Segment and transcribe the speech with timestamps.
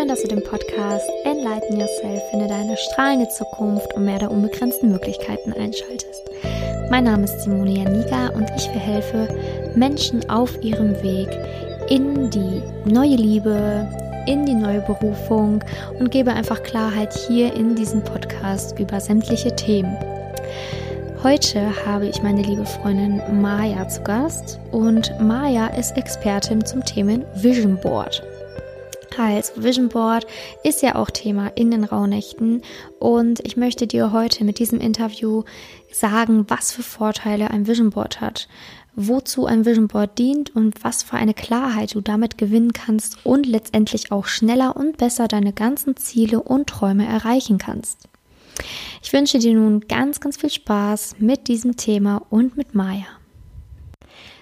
[0.00, 4.90] Schön, dass du den Podcast Enlighten Yourself, finde deine strahlende Zukunft und mehr der unbegrenzten
[4.90, 6.30] Möglichkeiten einschaltest.
[6.90, 9.28] Mein Name ist Simone Janiga und ich verhelfe
[9.74, 11.28] Menschen auf ihrem Weg
[11.90, 13.86] in die neue Liebe,
[14.26, 15.62] in die neue Berufung
[15.98, 19.94] und gebe einfach Klarheit hier in diesem Podcast über sämtliche Themen.
[21.22, 27.18] Heute habe ich meine liebe Freundin Maya zu Gast und Maya ist Expertin zum Thema
[27.34, 28.22] Vision Board.
[29.18, 30.26] Also Vision Board
[30.64, 32.62] ist ja auch Thema in den Rauhnächten
[32.98, 35.44] und ich möchte dir heute mit diesem Interview
[35.92, 38.48] sagen, was für Vorteile ein Vision Board hat,
[38.94, 43.46] wozu ein Vision Board dient und was für eine Klarheit du damit gewinnen kannst und
[43.46, 48.08] letztendlich auch schneller und besser deine ganzen Ziele und Träume erreichen kannst.
[49.02, 53.06] Ich wünsche dir nun ganz, ganz viel Spaß mit diesem Thema und mit Maya.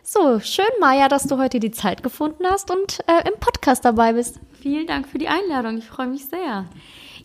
[0.02, 4.14] So, schön, Maya, dass du heute die Zeit gefunden hast und äh, im Podcast dabei
[4.14, 4.40] bist.
[4.60, 5.78] Vielen Dank für die Einladung.
[5.78, 6.66] Ich freue mich sehr.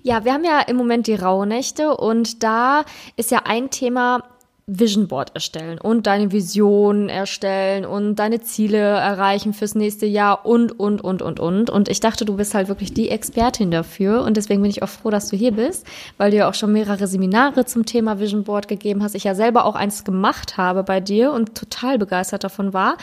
[0.04, 2.84] Ja, wir haben ja im Moment die Rauhnächte und da
[3.16, 4.24] ist ja ein Thema
[4.66, 10.80] Vision Board erstellen und deine Vision erstellen und deine Ziele erreichen fürs nächste Jahr und,
[10.80, 11.70] und, und, und, und.
[11.70, 14.88] Und ich dachte, du bist halt wirklich die Expertin dafür und deswegen bin ich auch
[14.88, 15.86] froh, dass du hier bist,
[16.18, 19.16] weil du ja auch schon mehrere Seminare zum Thema Vision Board gegeben hast.
[19.16, 22.96] Ich ja selber auch eins gemacht habe bei dir und total begeistert davon war.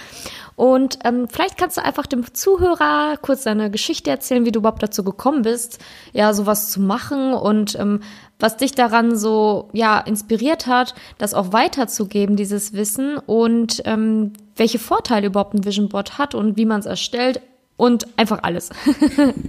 [0.56, 4.83] Und ähm, vielleicht kannst du einfach dem Zuhörer kurz deine Geschichte erzählen, wie du überhaupt
[4.83, 5.78] dazu gekommen bist,
[6.14, 8.00] ja, sowas zu machen und ähm,
[8.41, 14.78] was dich daran so ja inspiriert hat, das auch weiterzugeben, dieses Wissen und ähm, welche
[14.78, 17.41] Vorteile überhaupt ein Vision Board hat und wie man es erstellt
[17.77, 18.68] und einfach alles.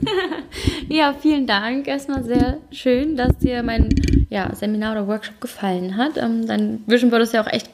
[0.88, 1.86] ja, vielen Dank.
[1.86, 3.90] Erstmal sehr schön, dass dir mein
[4.30, 6.16] ja, Seminar oder Workshop gefallen hat.
[6.16, 7.70] Ähm, dein Vision Board ist ja auch echt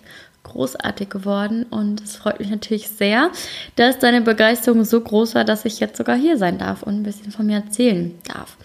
[0.48, 3.32] großartig geworden und es freut mich natürlich sehr,
[3.76, 7.04] dass deine Begeisterung so groß war, dass ich jetzt sogar hier sein darf und ein
[7.04, 8.58] bisschen von mir erzählen darf.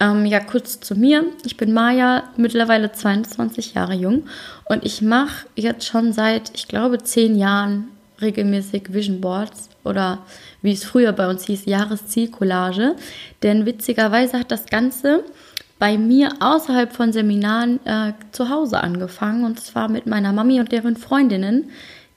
[0.00, 1.24] Ähm, ja, kurz zu mir.
[1.44, 4.24] Ich bin Maja, mittlerweile 22 Jahre jung
[4.64, 7.88] und ich mache jetzt schon seit, ich glaube, zehn Jahren
[8.20, 10.20] regelmäßig Vision Boards oder
[10.62, 12.96] wie es früher bei uns hieß, Jahreszielcollage.
[13.42, 15.24] Denn witzigerweise hat das Ganze
[15.84, 20.72] bei mir außerhalb von Seminaren äh, zu Hause angefangen und zwar mit meiner Mami und
[20.72, 21.68] deren Freundinnen,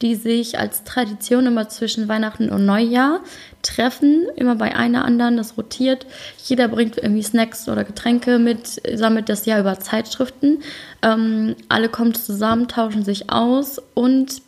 [0.01, 3.19] die sich als Tradition immer zwischen Weihnachten und Neujahr
[3.63, 6.05] treffen, immer bei einer anderen, das rotiert.
[6.45, 10.59] Jeder bringt irgendwie Snacks oder Getränke mit, sammelt das Jahr über Zeitschriften.
[11.01, 14.41] Ähm, alle kommen zusammen, tauschen sich aus und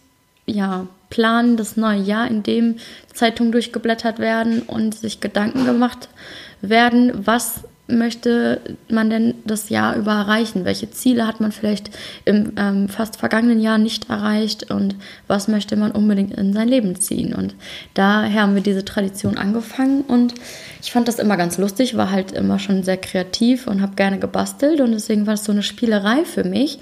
[0.45, 2.77] ja, planen das neue Jahr, in dem
[3.13, 6.07] Zeitungen durchgeblättert werden und sich Gedanken gemacht
[6.61, 10.65] werden, was möchte man denn das Jahr über erreichen?
[10.65, 11.89] Welche Ziele hat man vielleicht
[12.25, 14.95] im ähm, fast vergangenen Jahr nicht erreicht und
[15.27, 17.33] was möchte man unbedingt in sein Leben ziehen?
[17.33, 17.55] Und
[17.93, 20.33] daher haben wir diese Tradition angefangen und
[20.81, 24.19] ich fand das immer ganz lustig, war halt immer schon sehr kreativ und habe gerne
[24.19, 26.79] gebastelt und deswegen war es so eine Spielerei für mich.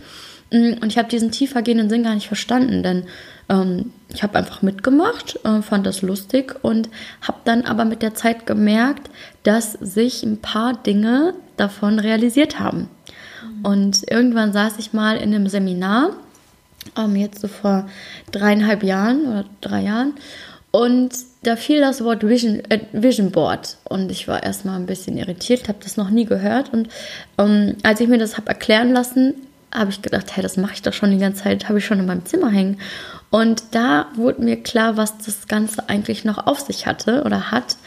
[0.51, 3.03] Mm, und ich habe diesen tiefergehenden Sinn gar nicht verstanden, denn
[3.49, 6.89] ähm, ich habe einfach mitgemacht, äh, fand das lustig und
[7.21, 9.09] habe dann aber mit der Zeit gemerkt,
[9.43, 12.89] dass sich ein paar Dinge davon realisiert haben.
[13.63, 16.11] Und irgendwann saß ich mal in einem Seminar,
[16.97, 17.87] ähm, jetzt so vor
[18.31, 20.13] dreieinhalb Jahren oder drei Jahren,
[20.71, 21.11] und
[21.43, 25.69] da fiel das Wort Vision, äh, Vision Board und ich war erstmal ein bisschen irritiert,
[25.69, 26.89] habe das noch nie gehört und
[27.37, 29.33] ähm, als ich mir das habe erklären lassen,
[29.73, 31.99] habe ich gedacht, hey, das mache ich doch schon die ganze Zeit, habe ich schon
[31.99, 32.77] in meinem Zimmer hängen
[33.29, 37.77] und da wurde mir klar, was das Ganze eigentlich noch auf sich hatte oder hat.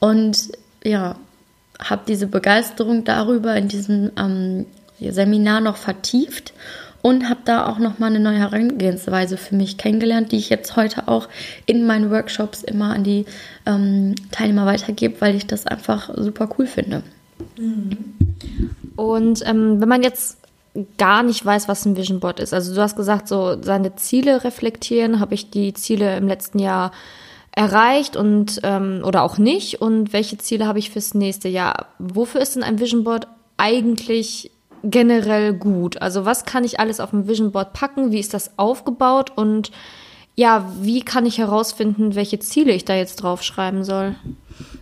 [0.00, 0.50] Und
[0.82, 1.16] ja,
[1.78, 4.66] habe diese Begeisterung darüber in diesem ähm,
[5.00, 6.52] Seminar noch vertieft
[7.02, 10.74] und habe da auch noch mal eine neue Herangehensweise für mich kennengelernt, die ich jetzt
[10.74, 11.28] heute auch
[11.66, 13.24] in meinen Workshops immer an die
[13.66, 17.04] ähm, Teilnehmer weitergebe, weil ich das einfach super cool finde.
[18.96, 20.38] Und ähm, wenn man jetzt
[20.96, 22.54] gar nicht weiß, was ein Vision Board ist.
[22.54, 25.20] Also du hast gesagt, so seine Ziele reflektieren.
[25.20, 26.92] Habe ich die Ziele im letzten Jahr
[27.52, 29.80] erreicht und ähm, oder auch nicht?
[29.80, 31.86] Und welche Ziele habe ich fürs nächste Jahr?
[31.98, 33.26] Wofür ist denn ein Vision Board
[33.56, 34.50] eigentlich
[34.84, 36.00] generell gut?
[36.00, 38.12] Also was kann ich alles auf ein Vision Board packen?
[38.12, 39.32] Wie ist das aufgebaut?
[39.34, 39.72] Und
[40.38, 44.14] ja, wie kann ich herausfinden, welche Ziele ich da jetzt draufschreiben soll?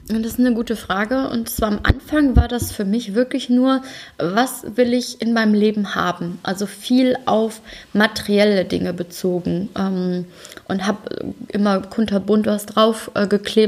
[0.06, 1.30] Das ist eine gute Frage.
[1.30, 3.80] Und zwar am Anfang war das für mich wirklich nur,
[4.18, 6.38] was will ich in meinem Leben haben?
[6.42, 7.62] Also viel auf
[7.94, 9.70] materielle Dinge bezogen.
[9.78, 10.26] Ähm,
[10.68, 13.26] und habe immer kunterbunt was drauf äh,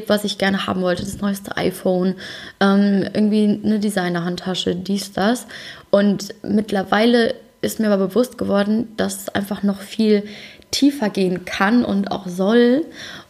[0.09, 1.07] was ich gerne haben wollte.
[1.07, 2.17] Das neueste iPhone,
[2.61, 5.47] ähm, irgendwie eine Designerhandtasche, dies, das.
[5.89, 10.25] Und mittlerweile ist mir aber bewusst geworden, dass es einfach noch viel
[10.71, 12.85] tiefer gehen kann und auch soll.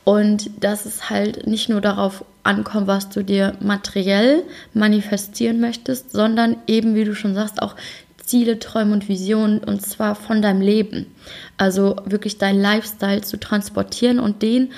[0.05, 4.43] Und dass es halt nicht nur darauf ankommt, was du dir materiell
[4.73, 7.77] manifestieren möchtest, sondern eben, wie du schon sagst, auch
[8.25, 11.07] Ziele, Träume und Visionen und zwar von deinem Leben.
[11.57, 14.71] Also wirklich dein Lifestyle zu transportieren und den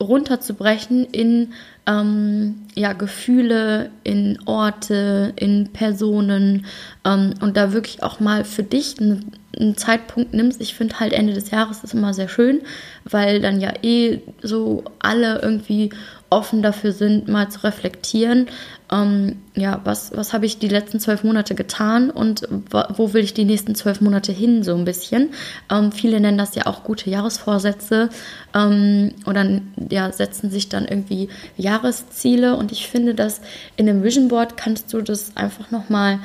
[0.00, 1.52] runterzubrechen in
[1.88, 6.66] ähm, ja, Gefühle, in Orte, in Personen
[7.04, 10.60] ähm, und da wirklich auch mal für dich einen, einen Zeitpunkt nimmst.
[10.60, 12.60] Ich finde halt Ende des Jahres ist immer sehr schön,
[13.04, 15.90] weil dann ja eh so alle irgendwie
[16.30, 18.48] offen dafür sind, mal zu reflektieren
[18.90, 23.34] ähm, ja, was, was habe ich die letzten zwölf Monate getan und wo will ich
[23.34, 25.30] die nächsten zwölf Monate hin, so ein bisschen.
[25.70, 28.08] Ähm, viele nennen das ja auch gute Jahresvorsätze
[28.54, 29.60] ähm, oder
[29.90, 33.40] ja, setzen sich dann irgendwie Jahresziele und ich finde, dass
[33.76, 36.20] in einem Vision Board kannst du das einfach nochmal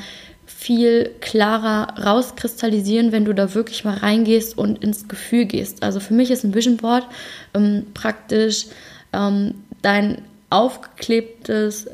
[0.46, 5.84] viel klarer rauskristallisieren, wenn du da wirklich mal reingehst und ins Gefühl gehst.
[5.84, 7.06] Also für mich ist ein Vision Board
[7.54, 8.68] ähm, praktisch
[9.14, 11.88] ähm, dein aufgeklebtes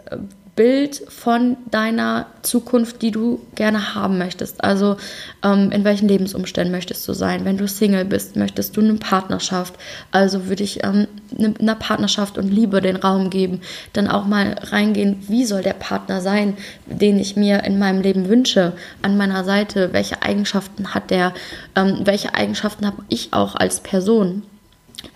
[0.60, 4.62] Bild von deiner Zukunft, die du gerne haben möchtest.
[4.62, 4.98] Also
[5.42, 7.46] ähm, in welchen Lebensumständen möchtest du sein?
[7.46, 9.76] Wenn du Single bist, möchtest du eine Partnerschaft.
[10.12, 13.62] Also würde ich ähm, ne, einer Partnerschaft und Liebe den Raum geben.
[13.94, 16.58] Dann auch mal reingehen, wie soll der Partner sein,
[16.88, 19.94] den ich mir in meinem Leben wünsche, an meiner Seite?
[19.94, 21.34] Welche Eigenschaften hat der?
[21.78, 24.44] Ähm, welche Eigenschaften habe ich auch als Person?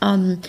[0.01, 0.39] Ähm,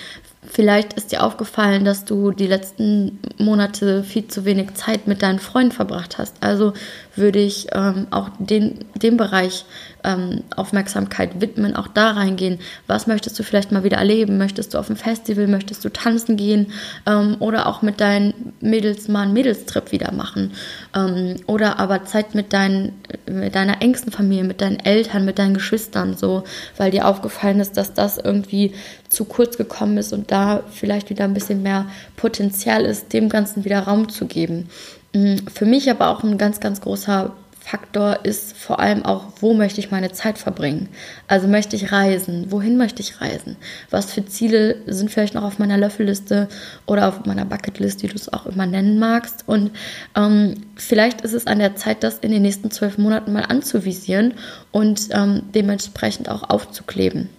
[0.46, 5.38] Vielleicht ist dir aufgefallen, dass du die letzten Monate viel zu wenig Zeit mit deinen
[5.38, 6.36] Freunden verbracht hast.
[6.40, 6.74] Also
[7.16, 9.64] würde ich ähm, auch den, dem Bereich
[10.04, 12.58] ähm, Aufmerksamkeit widmen, auch da reingehen.
[12.86, 14.38] Was möchtest du vielleicht mal wieder erleben?
[14.38, 15.46] Möchtest du auf ein Festival?
[15.46, 16.72] Möchtest du tanzen gehen?
[17.06, 20.52] Ähm, oder auch mit deinen Mädels mal einen Mädelstrip wieder machen?
[20.94, 22.92] Ähm, oder aber Zeit mit, dein,
[23.26, 26.44] mit deiner engsten Familie, mit deinen Eltern, mit deinen Geschwistern, so,
[26.76, 28.74] weil dir aufgefallen ist, dass das irgendwie
[29.08, 31.86] zu kurz gekommen ist und da vielleicht wieder ein bisschen mehr
[32.16, 34.68] Potenzial ist, dem Ganzen wieder Raum zu geben.
[35.14, 37.32] Mm, für mich aber auch ein ganz, ganz großer
[37.66, 40.90] Faktor ist vor allem auch, wo möchte ich meine Zeit verbringen?
[41.28, 42.52] Also möchte ich reisen?
[42.52, 43.56] Wohin möchte ich reisen?
[43.88, 46.48] Was für Ziele sind vielleicht noch auf meiner Löffelliste
[46.84, 49.44] oder auf meiner Bucketlist, wie du es auch immer nennen magst?
[49.46, 49.70] Und
[50.14, 54.34] ähm, vielleicht ist es an der Zeit, das in den nächsten zwölf Monaten mal anzuvisieren
[54.70, 57.30] und ähm, dementsprechend auch aufzukleben.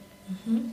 [0.48, 0.72] Mhm.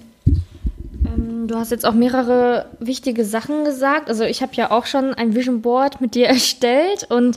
[1.05, 4.09] Ähm, du hast jetzt auch mehrere wichtige Sachen gesagt.
[4.09, 7.37] Also ich habe ja auch schon ein Vision Board mit dir erstellt und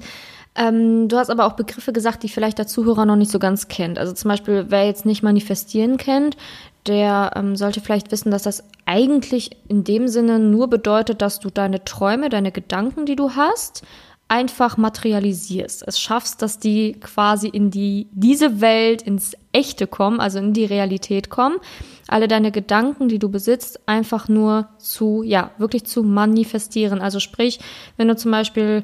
[0.55, 3.67] ähm, du hast aber auch Begriffe gesagt, die vielleicht der Zuhörer noch nicht so ganz
[3.67, 3.99] kennt.
[3.99, 6.37] Also zum Beispiel, wer jetzt nicht manifestieren kennt,
[6.87, 11.49] der ähm, sollte vielleicht wissen, dass das eigentlich in dem Sinne nur bedeutet, dass du
[11.49, 13.83] deine Träume, deine Gedanken, die du hast,
[14.27, 15.83] einfach materialisierst.
[15.87, 20.65] Es schaffst, dass die quasi in die, diese Welt, ins Echte kommen, also in die
[20.65, 21.57] Realität kommen.
[22.07, 27.01] Alle deine Gedanken, die du besitzt, einfach nur zu, ja, wirklich zu manifestieren.
[27.01, 27.59] Also sprich,
[27.97, 28.83] wenn du zum Beispiel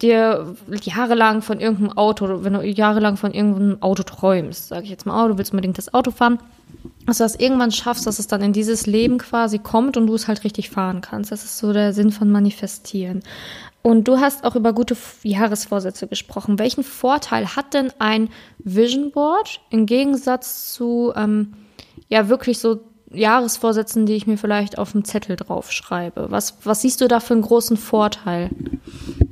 [0.00, 5.06] dir jahrelang von irgendeinem Auto, wenn du jahrelang von irgendeinem Auto träumst, sage ich jetzt
[5.06, 6.38] mal, oh, du willst unbedingt das Auto fahren,
[7.06, 10.14] dass du das irgendwann schaffst, dass es dann in dieses Leben quasi kommt und du
[10.14, 11.30] es halt richtig fahren kannst.
[11.32, 13.22] Das ist so der Sinn von manifestieren.
[13.82, 16.58] Und du hast auch über gute Jahresvorsätze gesprochen.
[16.58, 18.28] Welchen Vorteil hat denn ein
[18.58, 21.54] Vision Board im Gegensatz zu ähm,
[22.08, 22.80] ja wirklich so
[23.10, 26.26] Jahresvorsätzen, die ich mir vielleicht auf dem Zettel draufschreibe?
[26.30, 28.50] Was, was siehst du da für einen großen Vorteil?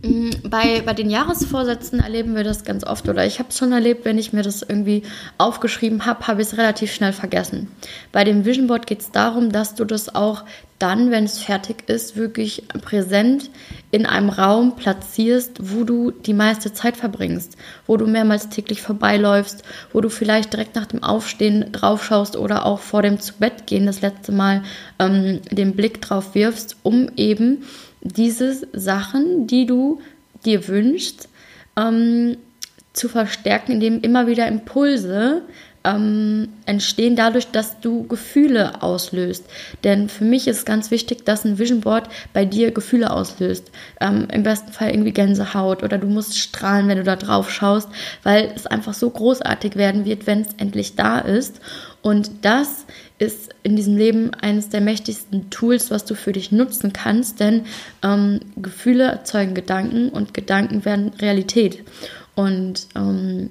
[0.02, 3.72] Mm, bei, bei den Jahresvorsätzen erleben wir das ganz oft oder ich habe es schon
[3.72, 5.02] erlebt, wenn ich mir das irgendwie
[5.36, 7.68] aufgeschrieben habe, habe ich es relativ schnell vergessen.
[8.10, 10.44] Bei dem Vision Board geht es darum, dass du das auch
[10.78, 13.50] dann, wenn es fertig ist, wirklich präsent
[13.90, 19.62] in einem Raum platzierst, wo du die meiste Zeit verbringst, wo du mehrmals täglich vorbeiläufst,
[19.92, 23.84] wo du vielleicht direkt nach dem Aufstehen draufschaust oder auch vor dem zu Bett gehen
[23.84, 24.62] das letzte Mal
[24.98, 27.64] ähm, den Blick drauf wirfst, um eben
[28.02, 30.00] diese Sachen, die du
[30.44, 31.28] dir wünschst,
[31.76, 32.36] ähm,
[32.92, 35.42] zu verstärken, indem immer wieder Impulse
[35.82, 39.44] ähm, entstehen dadurch, dass du Gefühle auslöst.
[39.82, 43.70] Denn für mich ist ganz wichtig, dass ein Vision Board bei dir Gefühle auslöst.
[44.00, 47.88] Ähm, Im besten Fall irgendwie Gänsehaut oder du musst strahlen, wenn du da drauf schaust,
[48.22, 51.60] weil es einfach so großartig werden wird, wenn es endlich da ist.
[52.02, 52.84] Und das
[53.20, 57.66] ist in diesem Leben eines der mächtigsten Tools, was du für dich nutzen kannst, denn
[58.02, 61.84] ähm, Gefühle erzeugen Gedanken und Gedanken werden Realität.
[62.34, 63.50] Und ähm,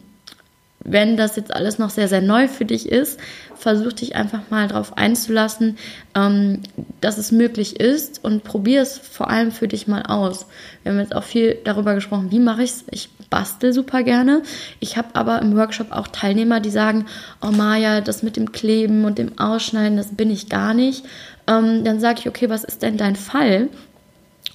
[0.80, 3.20] wenn das jetzt alles noch sehr, sehr neu für dich ist,
[3.60, 5.78] versuch dich einfach mal darauf einzulassen,
[6.16, 6.62] ähm,
[7.02, 10.46] dass es möglich ist und probier es vor allem für dich mal aus.
[10.84, 12.86] Wir haben jetzt auch viel darüber gesprochen, wie mache ich es.
[12.92, 14.42] Ich bastel super gerne.
[14.80, 17.06] Ich habe aber im Workshop auch Teilnehmer, die sagen,
[17.42, 21.06] oh Maja, das mit dem Kleben und dem Ausschneiden, das bin ich gar nicht.
[21.48, 23.70] Ähm, dann sage ich, okay, was ist denn dein Fall?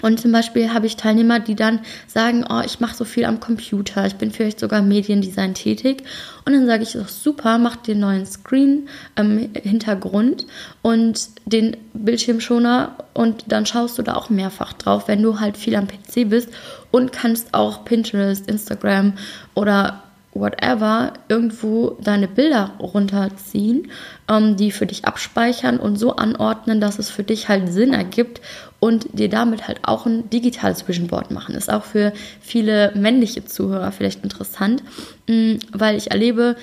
[0.02, 3.40] Und zum Beispiel habe ich Teilnehmer, die dann sagen, oh, ich mache so viel am
[3.40, 6.02] Computer, ich bin vielleicht sogar Mediendesign tätig.
[6.44, 10.48] Und dann sage ich, doch super, mach einen neuen Screen-Hintergrund ähm,
[10.82, 15.74] und den Bildschirmschoner und dann schaust du da auch mehrfach drauf, wenn du halt viel
[15.76, 16.50] am PC bist
[16.90, 19.14] und kannst auch Pinterest, Instagram
[19.54, 23.90] oder whatever irgendwo deine Bilder runterziehen,
[24.28, 28.40] ähm, die für dich abspeichern und so anordnen, dass es für dich halt Sinn ergibt
[28.85, 31.55] und dir damit halt auch ein digitales Vision Board machen.
[31.55, 32.12] Ist auch für
[32.43, 34.83] viele männliche Zuhörer vielleicht interessant,
[35.26, 36.57] mm, weil ich erlebe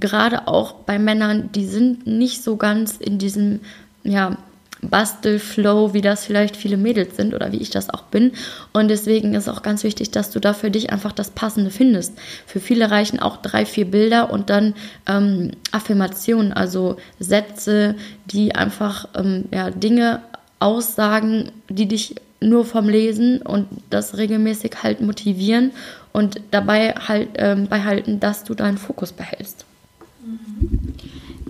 [0.00, 3.60] gerade auch bei Männern, die sind nicht so ganz in diesem
[4.02, 4.38] ja,
[4.80, 8.32] Bastelflow, wie das vielleicht viele Mädels sind oder wie ich das auch bin.
[8.72, 12.14] Und deswegen ist auch ganz wichtig, dass du da für dich einfach das Passende findest.
[12.46, 14.72] Für viele reichen auch drei, vier Bilder und dann
[15.06, 17.94] ähm, Affirmationen, also Sätze,
[18.24, 20.22] die einfach ähm, ja, Dinge
[20.60, 25.72] aussagen, die dich nur vom Lesen und das regelmäßig halt motivieren
[26.12, 29.64] und dabei halt ähm, beihalten, dass du deinen Fokus behältst.
[30.24, 30.94] Mhm.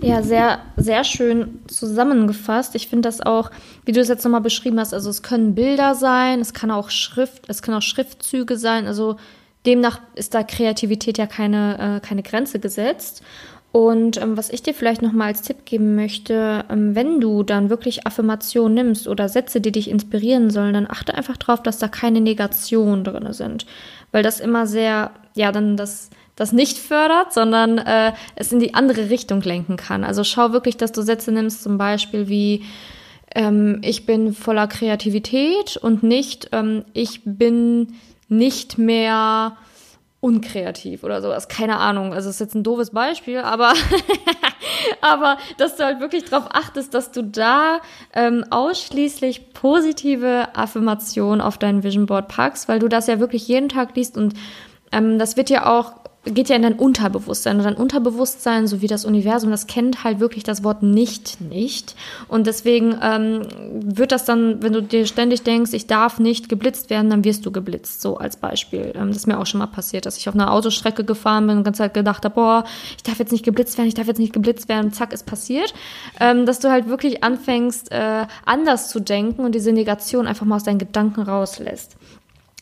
[0.01, 2.73] Ja, sehr, sehr schön zusammengefasst.
[2.75, 3.51] Ich finde das auch,
[3.85, 6.89] wie du es jetzt nochmal beschrieben hast, also es können Bilder sein, es kann auch
[6.89, 8.87] Schrift, es können auch Schriftzüge sein.
[8.87, 9.17] Also
[9.65, 13.23] demnach ist da Kreativität ja keine, äh, keine Grenze gesetzt.
[13.71, 17.69] Und ähm, was ich dir vielleicht nochmal als Tipp geben möchte, ähm, wenn du dann
[17.69, 21.87] wirklich Affirmationen nimmst oder Sätze, die dich inspirieren sollen, dann achte einfach drauf, dass da
[21.87, 23.67] keine Negationen drin sind.
[24.11, 26.09] Weil das immer sehr, ja, dann das
[26.39, 30.05] das nicht fördert, sondern äh, es in die andere Richtung lenken kann.
[30.05, 32.63] Also schau wirklich, dass du Sätze nimmst, zum Beispiel wie
[33.35, 37.95] ähm, ich bin voller Kreativität und nicht ähm, ich bin
[38.29, 39.57] nicht mehr
[40.21, 41.47] unkreativ oder sowas.
[41.47, 42.13] Keine Ahnung.
[42.13, 43.73] Also ist jetzt ein doofes Beispiel, aber
[45.01, 47.79] aber dass du halt wirklich darauf achtest, dass du da
[48.13, 53.69] ähm, ausschließlich positive Affirmationen auf dein Vision Board packst, weil du das ja wirklich jeden
[53.69, 54.33] Tag liest und
[54.91, 57.57] ähm, das wird ja auch geht ja in dein Unterbewusstsein.
[57.57, 61.95] Und dein Unterbewusstsein, so wie das Universum, das kennt halt wirklich das Wort nicht nicht.
[62.27, 66.89] Und deswegen ähm, wird das dann, wenn du dir ständig denkst, ich darf nicht geblitzt
[66.89, 68.01] werden, dann wirst du geblitzt.
[68.01, 68.91] So als Beispiel.
[68.95, 71.57] Ähm, das ist mir auch schon mal passiert, dass ich auf einer Autostrecke gefahren bin
[71.57, 72.63] und die ganze Zeit gedacht habe, boah,
[72.97, 74.91] ich darf jetzt nicht geblitzt werden, ich darf jetzt nicht geblitzt werden.
[74.91, 75.73] Zack, ist passiert.
[76.19, 80.57] Ähm, dass du halt wirklich anfängst, äh, anders zu denken und diese Negation einfach mal
[80.57, 81.95] aus deinen Gedanken rauslässt.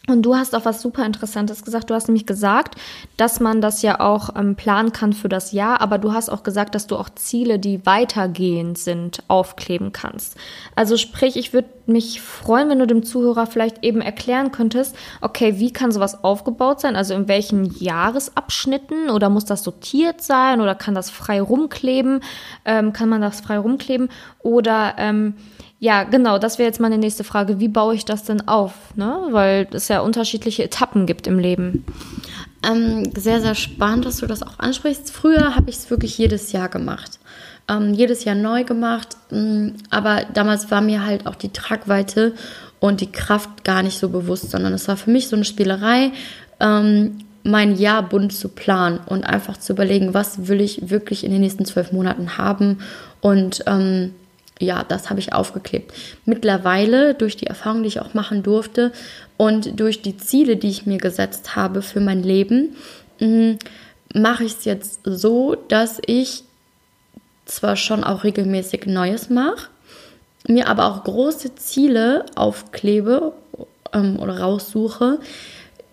[0.09, 1.89] Und du hast auch was super Interessantes gesagt.
[1.89, 2.75] Du hast nämlich gesagt,
[3.17, 6.43] dass man das ja auch ähm, planen kann für das Jahr, aber du hast auch
[6.43, 10.37] gesagt, dass du auch Ziele, die weitergehend sind, aufkleben kannst.
[10.75, 15.59] Also sprich, ich würde mich freuen, wenn du dem Zuhörer vielleicht eben erklären könntest, okay,
[15.59, 16.95] wie kann sowas aufgebaut sein?
[16.95, 22.21] Also in welchen Jahresabschnitten oder muss das sortiert sein oder kann das frei rumkleben?
[22.63, 24.07] Ähm, kann man das frei rumkleben?
[24.39, 25.35] Oder ähm,
[25.79, 27.59] ja, genau, das wäre jetzt meine nächste Frage.
[27.59, 28.73] Wie baue ich das denn auf?
[28.95, 29.27] Ne?
[29.29, 31.85] Weil es ja unterschiedliche Etappen gibt im Leben.
[32.67, 35.11] Ähm, sehr, sehr spannend, dass du das auch ansprichst.
[35.11, 37.19] Früher habe ich es wirklich jedes Jahr gemacht.
[37.69, 39.09] Ähm, jedes Jahr neu gemacht.
[39.31, 42.33] Ähm, aber damals war mir halt auch die Tragweite
[42.79, 46.11] und die Kraft gar nicht so bewusst, sondern es war für mich so eine Spielerei,
[46.59, 51.31] ähm, mein Jahr bunt zu planen und einfach zu überlegen, was will ich wirklich in
[51.31, 52.79] den nächsten zwölf Monaten haben
[53.21, 54.13] und ähm,
[54.59, 55.93] ja, das habe ich aufgeklebt.
[56.25, 58.91] Mittlerweile, durch die Erfahrung, die ich auch machen durfte
[59.37, 62.75] und durch die Ziele, die ich mir gesetzt habe für mein Leben,
[63.19, 63.53] mm,
[64.13, 66.43] mache ich es jetzt so, dass ich
[67.45, 69.69] zwar schon auch regelmäßig Neues mache,
[70.47, 73.33] mir aber auch große Ziele aufklebe
[73.93, 75.19] ähm, oder raussuche,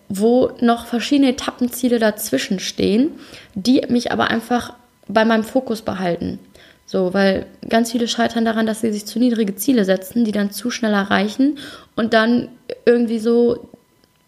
[0.09, 3.11] wo noch verschiedene Etappenziele dazwischen stehen,
[3.53, 4.73] die mich aber einfach
[5.07, 6.39] bei meinem Fokus behalten.
[6.85, 10.51] So, weil ganz viele scheitern daran, dass sie sich zu niedrige Ziele setzen, die dann
[10.51, 11.57] zu schnell erreichen
[11.95, 12.49] und dann
[12.85, 13.69] irgendwie so,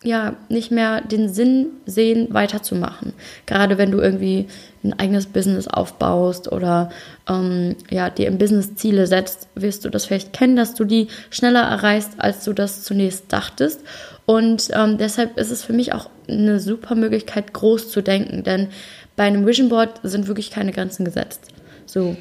[0.03, 3.13] ja, nicht mehr den Sinn sehen, weiterzumachen.
[3.45, 4.47] Gerade wenn du irgendwie
[4.83, 6.89] ein eigenes Business aufbaust oder
[7.27, 11.07] ähm, ja, dir im Business Ziele setzt, wirst du das vielleicht kennen, dass du die
[11.29, 13.81] schneller erreichst, als du das zunächst dachtest.
[14.25, 18.69] Und ähm, deshalb ist es für mich auch eine super Möglichkeit, groß zu denken, denn
[19.15, 21.47] bei einem Vision Board sind wirklich keine Grenzen gesetzt.
[21.85, 22.17] So,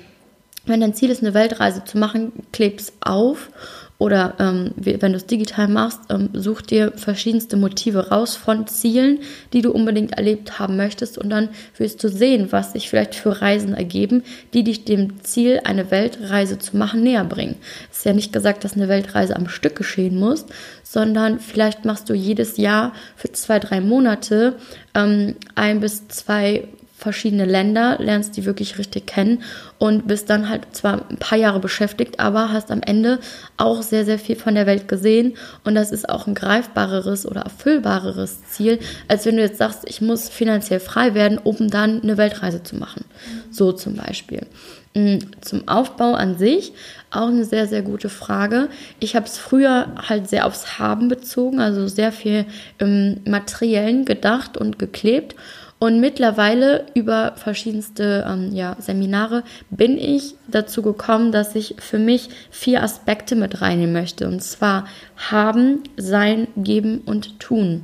[0.66, 3.50] wenn dein Ziel ist, eine Weltreise zu machen, kleb's auf
[3.98, 9.20] oder ähm, wenn du es digital machst, ähm, such dir verschiedenste Motive raus von Zielen,
[9.54, 13.40] die du unbedingt erlebt haben möchtest und dann wirst du sehen, was sich vielleicht für
[13.40, 17.56] Reisen ergeben, die dich dem Ziel, eine Weltreise zu machen, näher bringen.
[17.90, 20.44] Es ist ja nicht gesagt, dass eine Weltreise am Stück geschehen muss,
[20.82, 24.56] sondern vielleicht machst du jedes Jahr für zwei, drei Monate
[24.94, 29.42] ähm, ein bis zwei verschiedene Länder, lernst die wirklich richtig kennen
[29.78, 33.18] und bist dann halt zwar ein paar Jahre beschäftigt, aber hast am Ende
[33.58, 35.34] auch sehr, sehr viel von der Welt gesehen
[35.64, 40.00] und das ist auch ein greifbareres oder erfüllbareres Ziel, als wenn du jetzt sagst, ich
[40.00, 43.04] muss finanziell frei werden, um dann eine Weltreise zu machen.
[43.50, 44.46] So zum Beispiel.
[44.94, 46.72] Mm, zum Aufbau an sich
[47.10, 48.68] auch eine sehr, sehr gute Frage.
[48.98, 52.46] Ich habe es früher halt sehr aufs Haben bezogen, also sehr viel
[52.78, 55.34] im Materiellen gedacht und geklebt.
[55.78, 62.30] Und mittlerweile über verschiedenste ähm, ja, Seminare bin ich dazu gekommen, dass ich für mich
[62.50, 64.26] vier Aspekte mit reinnehmen möchte.
[64.26, 64.86] Und zwar
[65.30, 67.82] haben, sein, geben und tun.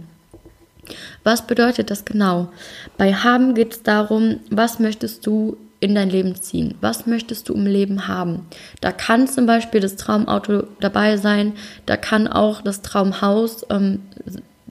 [1.22, 2.49] Was bedeutet das genau?
[2.96, 6.76] Bei haben geht es darum, was möchtest du in dein Leben ziehen?
[6.80, 8.46] Was möchtest du im Leben haben?
[8.80, 11.54] Da kann zum Beispiel das Traumauto dabei sein,
[11.87, 14.00] da kann auch das Traumhaus ähm,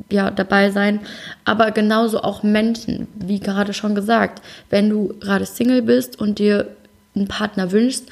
[0.10, 1.02] ja, dabei sein,
[1.46, 6.68] aber genauso auch Menschen, wie gerade schon gesagt, wenn du gerade Single bist und dir
[7.16, 8.08] einen Partner wünschst,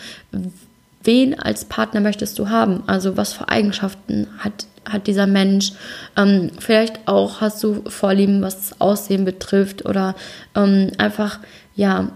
[1.04, 2.84] wen als Partner möchtest du haben?
[2.88, 5.74] Also was für Eigenschaften hat, hat dieser Mensch?
[6.18, 10.16] Ähm, vielleicht auch hast du Vorlieben, was das Aussehen betrifft oder
[10.56, 11.40] ähm, einfach,
[11.76, 12.10] ja,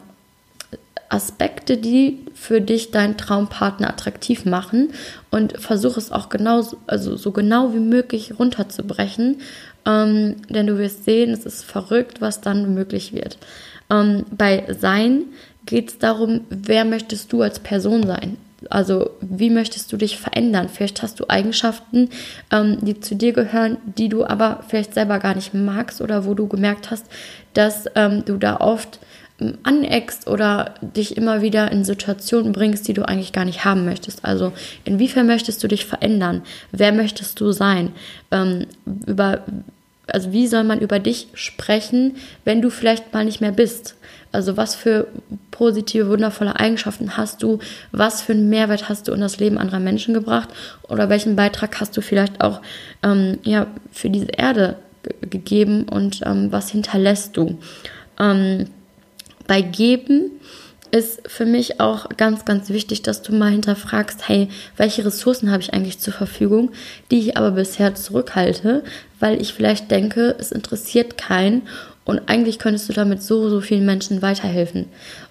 [1.14, 4.90] Aspekte, die für dich deinen Traumpartner attraktiv machen
[5.30, 9.42] und versuche es auch genau, also so genau wie möglich runterzubrechen,
[9.86, 13.38] ähm, denn du wirst sehen, es ist verrückt, was dann möglich wird.
[13.92, 15.26] Ähm, bei Sein
[15.66, 18.38] geht es darum, wer möchtest du als Person sein?
[18.70, 20.70] Also wie möchtest du dich verändern?
[20.70, 22.10] Vielleicht hast du Eigenschaften,
[22.52, 26.34] ähm, die zu dir gehören, die du aber vielleicht selber gar nicht magst oder wo
[26.34, 27.06] du gemerkt hast,
[27.54, 29.00] dass ähm, du da oft
[29.64, 34.24] aneckst oder dich immer wieder in Situationen bringst, die du eigentlich gar nicht haben möchtest.
[34.24, 34.54] Also
[34.86, 36.44] inwiefern möchtest du dich verändern?
[36.72, 37.92] Wer möchtest du sein?
[38.32, 38.68] Ähm,
[39.06, 39.42] über,
[40.08, 43.96] also wie soll man über dich sprechen, wenn du vielleicht mal nicht mehr bist?
[44.32, 45.08] Also was für
[45.52, 47.60] positive, wundervolle Eigenschaften hast du?
[47.92, 50.50] Was für einen Mehrwert hast du in das Leben anderer Menschen gebracht?
[50.90, 52.62] Oder welchen Beitrag hast du vielleicht auch
[53.04, 54.78] ähm, ja, für diese Erde
[55.22, 57.60] gegeben und ähm, was hinterlässt du?
[58.20, 58.68] Ähm,
[59.48, 60.32] bei Geben
[60.94, 65.64] ist für mich auch ganz, ganz wichtig, dass du mal hinterfragst, hey, welche Ressourcen habe
[65.64, 66.72] ich eigentlich zur Verfügung,
[67.10, 68.84] die ich aber bisher zurückhalte,
[69.20, 71.64] weil ich vielleicht denke, es interessiert keinen
[72.06, 74.86] und eigentlich könntest du damit so, so vielen Menschen weiterhelfen.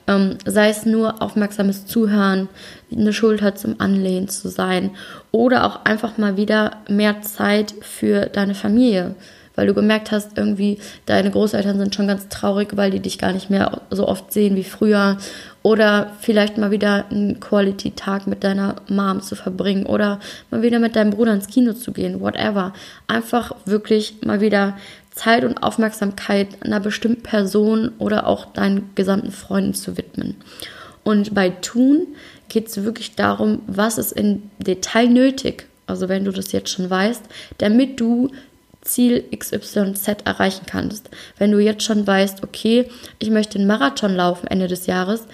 [0.08, 2.48] Ähm, sei es nur aufmerksames Zuhören,
[2.90, 4.90] eine Schulter zum Anlehnen zu sein
[5.30, 9.14] oder auch einfach mal wieder mehr Zeit für deine Familie
[9.54, 13.32] weil du gemerkt hast, irgendwie deine Großeltern sind schon ganz traurig, weil die dich gar
[13.32, 15.18] nicht mehr so oft sehen wie früher.
[15.62, 20.18] Oder vielleicht mal wieder einen Quality-Tag mit deiner Mom zu verbringen oder
[20.50, 22.72] mal wieder mit deinem Bruder ins Kino zu gehen, whatever.
[23.06, 24.76] Einfach wirklich mal wieder
[25.12, 30.36] Zeit und Aufmerksamkeit einer bestimmten Person oder auch deinen gesamten Freunden zu widmen.
[31.04, 32.06] Und bei Tun
[32.48, 36.88] geht es wirklich darum, was ist im Detail nötig, also wenn du das jetzt schon
[36.88, 37.22] weißt,
[37.58, 38.30] damit du
[38.82, 41.08] Ziel XYZ erreichen kannst.
[41.38, 45.26] Wenn du jetzt schon weißt, okay, ich möchte einen Marathon laufen Ende des Jahres,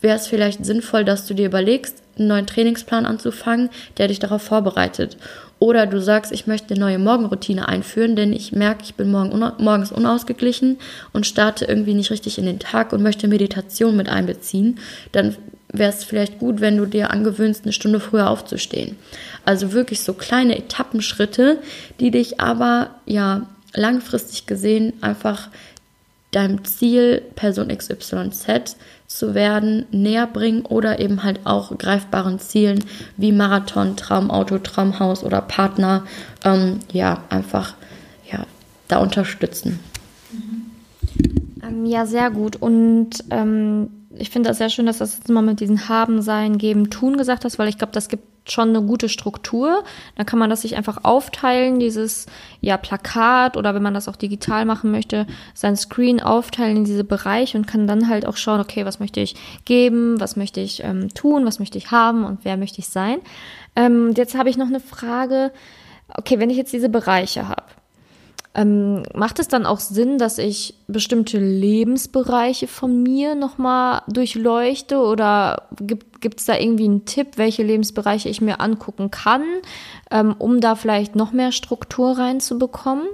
[0.00, 4.42] wäre es vielleicht sinnvoll, dass du dir überlegst, einen neuen Trainingsplan anzufangen, der dich darauf
[4.42, 5.16] vorbereitet.
[5.58, 9.30] Oder du sagst, ich möchte eine neue Morgenroutine einführen, denn ich merke, ich bin morgen
[9.30, 10.78] una morgens unausgeglichen
[11.12, 14.80] und starte irgendwie nicht richtig in den Tag und möchte Meditation mit einbeziehen.
[15.12, 15.36] Dann
[15.72, 18.96] wäre es vielleicht gut, wenn du dir angewöhnst, eine Stunde früher aufzustehen.
[19.44, 21.58] Also wirklich so kleine Etappenschritte,
[22.00, 25.48] die dich aber ja langfristig gesehen einfach
[26.30, 32.84] deinem Ziel Person XYZ zu werden näher bringen oder eben halt auch greifbaren Zielen
[33.18, 36.04] wie Marathon, Traumauto, Traumhaus oder Partner
[36.44, 37.74] ähm, ja einfach
[38.30, 38.46] ja
[38.88, 39.80] da unterstützen.
[41.62, 42.56] Ähm, ja, sehr gut.
[42.56, 46.22] Und ähm, ich finde das sehr schön, dass du das jetzt mal mit diesen Haben,
[46.22, 49.84] Sein, Geben, Tun gesagt hast, weil ich glaube, das gibt schon eine gute Struktur.
[50.16, 52.26] Da kann man das sich einfach aufteilen, dieses
[52.60, 57.04] ja Plakat oder wenn man das auch digital machen möchte, sein Screen aufteilen in diese
[57.04, 60.82] Bereiche und kann dann halt auch schauen, okay, was möchte ich geben, was möchte ich
[60.82, 63.18] ähm, tun, was möchte ich haben und wer möchte ich sein.
[63.76, 65.52] Ähm, jetzt habe ich noch eine Frage.
[66.08, 67.64] Okay, wenn ich jetzt diese Bereiche habe,
[68.54, 75.68] Ähm, macht es dann auch Sinn, dass ich bestimmte Lebensbereiche von mir nochmal durchleuchte oder
[75.78, 79.42] gibt es da irgendwie einen Tipp, welche Lebensbereiche ich mir angucken kann,
[80.10, 83.06] ähm, um da vielleicht noch mehr Struktur reinzubekommen?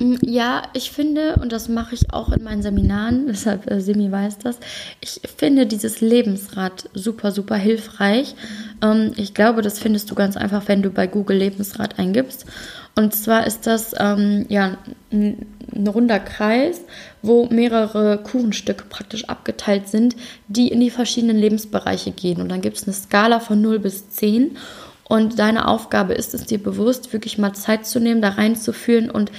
[0.00, 4.10] Mm, ja, ich finde, und das mache ich auch in meinen Seminaren, deshalb äh, Simi
[4.10, 4.58] weiß das,
[5.00, 8.34] ich finde dieses Lebensrad super, super hilfreich.
[8.82, 12.46] Ähm, ich glaube, das findest du ganz einfach, wenn du bei Google Lebensrad eingibst.
[12.94, 14.76] Und zwar ist das ähm, ja,
[15.12, 15.46] ein,
[15.86, 16.80] runder Kreis,
[17.22, 20.16] wo mehrere Kuchenstücke praktisch abgeteilt sind,
[20.48, 22.40] die in die verschiedenen Lebensbereiche gehen.
[22.42, 24.56] Und dann gibt es eine Skala von 0 bis 10.
[25.04, 29.32] Und deine Aufgabe ist es dir bewusst, wirklich mal Zeit zu nehmen, da reinzuführen und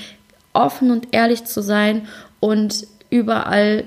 [0.53, 2.07] offen und ehrlich zu sein
[2.39, 3.85] und überall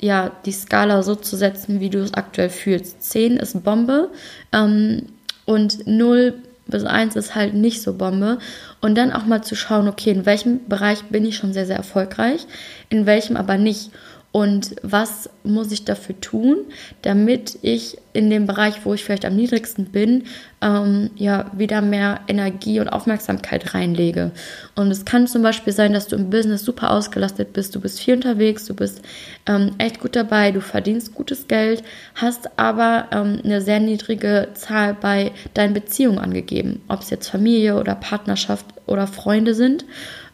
[0.00, 3.02] ja die Skala so zu setzen, wie du es aktuell fühlst.
[3.02, 4.10] 10 ist Bombe
[4.52, 5.06] ähm,
[5.46, 6.34] und 0
[6.66, 8.38] bis 1 ist halt nicht so Bombe.
[8.80, 11.76] Und dann auch mal zu schauen, okay, in welchem Bereich bin ich schon sehr, sehr
[11.76, 12.46] erfolgreich,
[12.88, 13.90] in welchem aber nicht
[14.32, 16.64] und was muss ich dafür tun,
[17.02, 20.24] damit ich in dem Bereich, wo ich vielleicht am niedrigsten bin,
[20.62, 24.30] ähm, ja, wieder mehr Energie und Aufmerksamkeit reinlege.
[24.74, 28.00] Und es kann zum Beispiel sein, dass du im Business super ausgelastet bist, du bist
[28.00, 29.02] viel unterwegs, du bist
[29.46, 31.82] ähm, echt gut dabei, du verdienst gutes Geld,
[32.14, 37.78] hast aber ähm, eine sehr niedrige Zahl bei deinen Beziehungen angegeben, ob es jetzt Familie
[37.78, 39.84] oder Partnerschaft oder Freunde sind.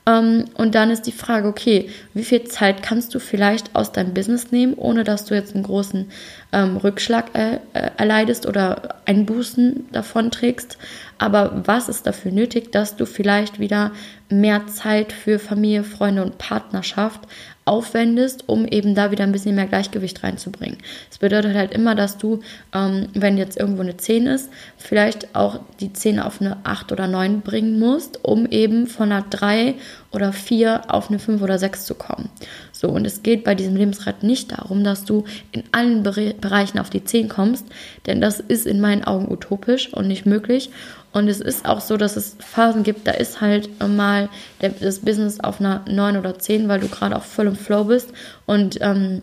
[0.09, 4.15] Ähm, und dann ist die Frage, okay, wie viel Zeit kannst du vielleicht aus deinem
[4.15, 6.11] Business nehmen, ohne dass du jetzt einen großen
[6.53, 10.79] ähm, Rückschlag äh, äh, erleidest oder Einbußen davon trägst?
[11.19, 13.93] Aber was ist dafür nötig, dass du vielleicht wieder
[14.31, 17.21] mehr Zeit für Familie, Freunde und Partnerschaft
[17.69, 20.79] aufwendest, um eben da wieder ein bisschen mehr Gleichgewicht reinzubringen.
[21.11, 22.41] Das bedeutet halt immer, dass du,
[22.75, 27.07] ähm, wenn jetzt irgendwo eine 10 ist, vielleicht auch die 10 auf eine 8 oder
[27.07, 29.75] 9 bringen musst, um eben von einer 3
[30.11, 32.31] oder 4 auf eine 5 oder 6 zu kommen.
[32.73, 36.91] So, und es geht bei diesem Lebensrad nicht darum, dass du in allen Bereichen auf
[36.91, 37.67] die 10 kommst,
[38.07, 40.71] denn das ist in meinen Augen utopisch und nicht möglich.
[41.19, 44.29] Und es ist auch so, dass es Phasen gibt, da ist halt mal
[44.61, 48.13] das Business auf einer 9 oder 10, weil du gerade auch voll im Flow bist
[48.47, 49.23] und ähm,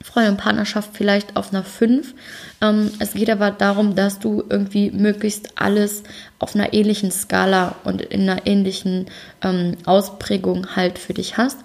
[0.00, 2.14] Freunde und Partnerschaft vielleicht auf einer 5.
[2.60, 6.04] Ähm, es geht aber darum, dass du irgendwie möglichst alles
[6.38, 9.06] auf einer ähnlichen Skala und in einer ähnlichen
[9.42, 11.58] ähm, Ausprägung halt für dich hast.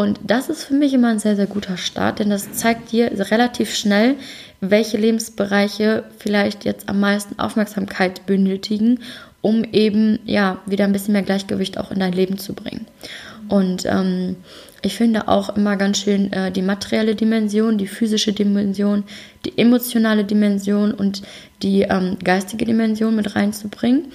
[0.00, 3.12] Und das ist für mich immer ein sehr, sehr guter Start, denn das zeigt dir
[3.30, 4.14] relativ schnell,
[4.62, 9.00] welche Lebensbereiche vielleicht jetzt am meisten Aufmerksamkeit benötigen,
[9.42, 12.86] um eben ja wieder ein bisschen mehr Gleichgewicht auch in dein Leben zu bringen.
[13.50, 14.36] Und ähm,
[14.80, 19.04] ich finde auch immer ganz schön äh, die materielle Dimension, die physische Dimension,
[19.44, 21.20] die emotionale Dimension und
[21.62, 24.06] die ähm, geistige Dimension mit reinzubringen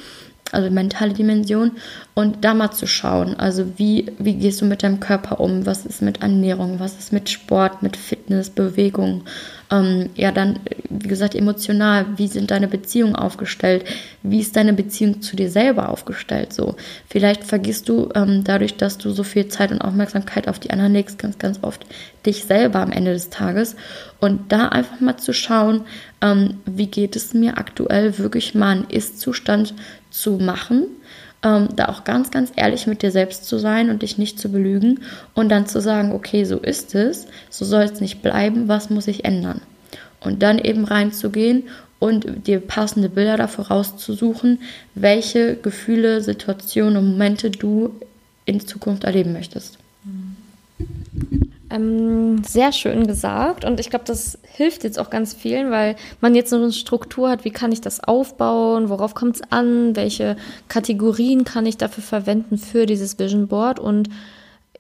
[0.56, 1.72] also mentale Dimension
[2.14, 5.86] und da mal zu schauen, also wie, wie gehst du mit deinem Körper um, was
[5.86, 9.24] ist mit Ernährung, was ist mit Sport, mit Fitness, Bewegung,
[9.72, 13.86] ähm, ja dann, wie gesagt, emotional, wie sind deine Beziehungen aufgestellt,
[14.24, 16.76] wie ist deine Beziehung zu dir selber aufgestellt, so,
[17.10, 20.94] vielleicht vergisst du ähm, dadurch, dass du so viel Zeit und Aufmerksamkeit auf die anderen
[20.94, 21.86] legst, ganz, ganz oft
[22.26, 23.76] dich selber am Ende des Tages.
[24.20, 25.82] Und da einfach mal zu schauen,
[26.22, 29.74] ähm, wie geht es mir aktuell wirklich mal einen Ist-Zustand
[30.10, 30.86] zu machen,
[31.46, 34.52] ähm, da auch ganz, ganz ehrlich mit dir selbst zu sein und dich nicht zu
[34.52, 35.02] belügen
[35.36, 39.08] und dann zu sagen, okay, so ist es, so soll es nicht bleiben, was muss
[39.08, 39.62] ich ändern?
[40.20, 41.64] Und dann eben reinzugehen
[42.00, 44.60] und dir passende Bilder dafür rauszusuchen,
[44.96, 47.92] welche Gefühle, Situationen und Momente du
[48.46, 49.78] in Zukunft erleben möchtest.
[51.76, 56.36] Ähm, sehr schön gesagt und ich glaube, das hilft jetzt auch ganz vielen, weil man
[56.36, 60.38] jetzt so eine Struktur hat, wie kann ich das aufbauen, worauf kommt es an, welche
[60.70, 64.10] Kategorien kann ich dafür verwenden für dieses Vision Board und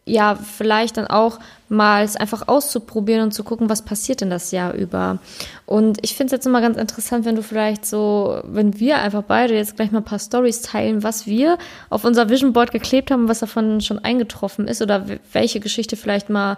[0.07, 4.51] ja, vielleicht dann auch mal es einfach auszuprobieren und zu gucken, was passiert denn das
[4.51, 5.17] Jahr über.
[5.65, 9.23] Und ich finde es jetzt immer ganz interessant, wenn du vielleicht so, wenn wir einfach
[9.23, 11.57] beide jetzt gleich mal ein paar Stories teilen, was wir
[11.89, 16.29] auf unser Vision Board geklebt haben, was davon schon eingetroffen ist oder welche Geschichte vielleicht
[16.29, 16.57] mal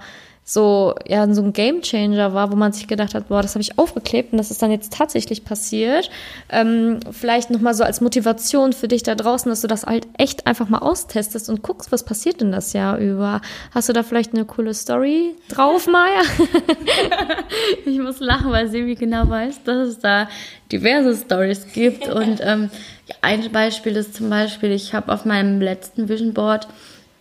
[0.50, 3.62] so, ja, so ein Game Changer war, wo man sich gedacht hat, boah, das habe
[3.62, 6.10] ich aufgeklebt und das ist dann jetzt tatsächlich passiert.
[6.50, 10.48] Ähm, vielleicht nochmal so als Motivation für dich da draußen, dass du das halt echt
[10.48, 13.42] einfach mal austestest und guckst, was passiert denn das Jahr über.
[13.76, 16.22] Hast du da vielleicht eine coole Story drauf, Maya?
[17.86, 20.30] ich muss lachen, weil Sebi genau weiß, dass es da
[20.72, 22.08] diverse Stories gibt.
[22.08, 22.70] Und ähm,
[23.22, 26.68] ein Beispiel ist zum Beispiel, ich habe auf meinem letzten Vision Board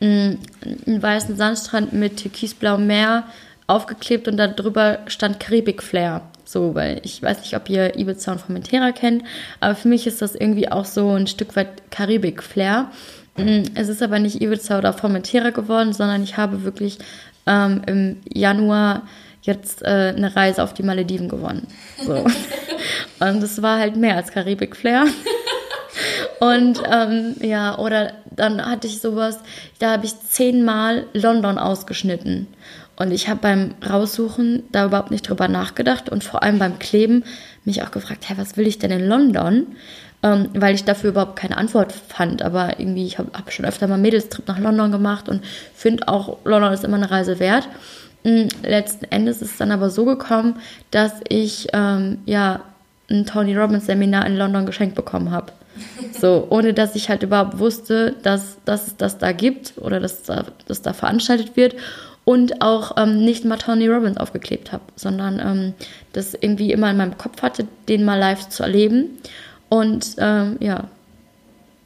[0.00, 0.38] einen
[0.86, 3.24] weißen Sandstrand mit türkisblauem Meer
[3.66, 6.22] aufgeklebt und darüber stand Karibik Flair.
[6.44, 9.24] So, weil ich weiß nicht, ob ihr Ibiza und Formentera kennt,
[9.58, 12.90] aber für mich ist das irgendwie auch so ein Stück weit Karibik Flair.
[13.36, 16.98] Mm, es ist aber nicht Ibiza oder Formentera geworden, sondern ich habe wirklich
[17.46, 19.02] ähm, im Januar
[19.42, 21.66] jetzt äh, eine Reise auf die Malediven gewonnen.
[22.04, 22.24] So.
[23.20, 25.06] Und es war halt mehr als Karibik-Flair.
[26.40, 29.38] Und ähm, ja, oder dann hatte ich sowas,
[29.78, 32.46] da habe ich zehnmal London ausgeschnitten.
[32.96, 37.24] Und ich habe beim Raussuchen da überhaupt nicht drüber nachgedacht und vor allem beim Kleben
[37.64, 39.66] mich auch gefragt, hey, was will ich denn in London?
[40.22, 42.42] Ähm, weil ich dafür überhaupt keine Antwort fand.
[42.42, 45.44] Aber irgendwie, ich habe hab schon öfter mal Mädelstrip nach London gemacht und
[45.74, 47.68] finde auch, London ist immer eine Reise wert.
[48.24, 50.56] Mhm, letzten Endes ist es dann aber so gekommen,
[50.90, 52.60] dass ich ähm, ja
[53.10, 55.52] ein Tony Robbins Seminar in London geschenkt bekommen habe.
[56.18, 60.22] So, ohne dass ich halt überhaupt wusste, dass, dass es das da gibt oder dass
[60.22, 61.76] das da, da veranstaltet wird
[62.24, 65.74] und auch ähm, nicht mal Tony Robbins aufgeklebt habe, sondern ähm,
[66.12, 69.18] das irgendwie immer in meinem Kopf hatte, den mal live zu erleben.
[69.68, 70.84] Und ähm, ja,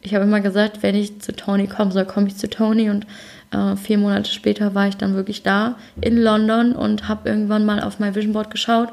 [0.01, 2.89] ich habe immer gesagt, wenn ich zu Tony kommen soll, komme ich zu Tony.
[2.89, 3.07] Und
[3.53, 7.83] äh, vier Monate später war ich dann wirklich da in London und habe irgendwann mal
[7.83, 8.89] auf mein Vision Board geschaut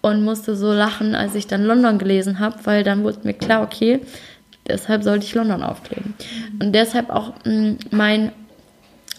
[0.00, 3.62] und musste so lachen, als ich dann London gelesen habe, weil dann wurde mir klar,
[3.62, 4.00] okay,
[4.68, 6.14] deshalb sollte ich London aufkleben.
[6.60, 8.32] Und deshalb auch mm, mein,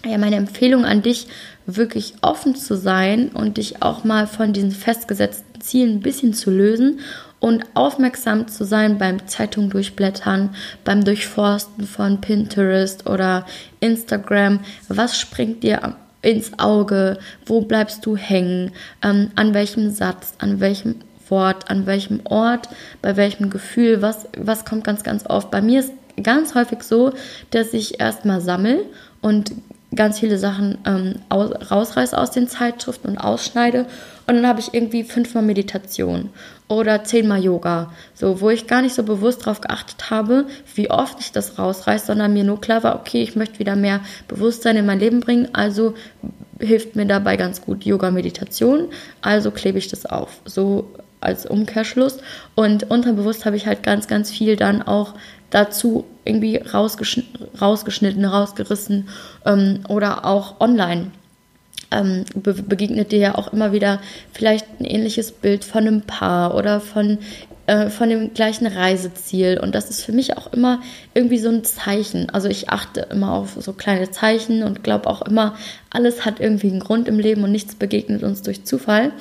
[0.06, 1.28] ja, meine Empfehlung an dich,
[1.66, 6.52] wirklich offen zu sein und dich auch mal von diesen festgesetzten Zielen ein bisschen zu
[6.52, 7.00] lösen
[7.40, 13.46] und aufmerksam zu sein beim Zeitung durchblättern, beim Durchforsten von Pinterest oder
[13.80, 14.60] Instagram.
[14.88, 17.18] Was springt dir ins Auge?
[17.46, 18.72] Wo bleibst du hängen?
[19.02, 20.34] Ähm, an welchem Satz?
[20.40, 20.96] An welchem
[21.30, 21.70] Wort?
[21.70, 22.70] An welchem Ort?
[23.02, 24.02] Bei welchem Gefühl?
[24.02, 25.52] Was, was kommt ganz, ganz oft?
[25.52, 27.14] Bei mir ist ganz häufig so,
[27.52, 28.86] dass ich erstmal sammle
[29.22, 29.54] und
[29.96, 33.86] ganz viele Sachen ähm, aus, rausreiße aus den Zeitschriften und ausschneide.
[34.28, 36.30] Und dann habe ich irgendwie fünfmal Meditation
[36.68, 41.20] oder zehnmal Yoga, so wo ich gar nicht so bewusst darauf geachtet habe, wie oft
[41.20, 44.86] ich das rausreiße, sondern mir nur klar war, okay, ich möchte wieder mehr Bewusstsein in
[44.86, 45.96] mein Leben bringen, also
[46.60, 48.90] hilft mir dabei ganz gut Yoga, Meditation,
[49.22, 52.18] also klebe ich das auf, so als Umkehrschluss.
[52.56, 55.14] Und unterbewusst habe ich halt ganz, ganz viel dann auch
[55.50, 57.24] dazu irgendwie rausgeschn
[57.60, 59.10] rausgeschnitten, rausgerissen
[59.46, 61.12] ähm, oder auch online.
[61.92, 64.00] Ähm, be begegnet dir ja auch immer wieder
[64.32, 67.18] vielleicht ein ähnliches Bild von einem Paar oder von,
[67.66, 69.60] äh, von dem gleichen Reiseziel.
[69.60, 70.82] Und das ist für mich auch immer
[71.16, 72.30] irgendwie so ein Zeichen.
[72.30, 75.56] Also ich achte immer auf so kleine Zeichen und glaube auch immer,
[75.90, 79.12] alles hat irgendwie einen Grund im Leben und nichts begegnet uns durch Zufall.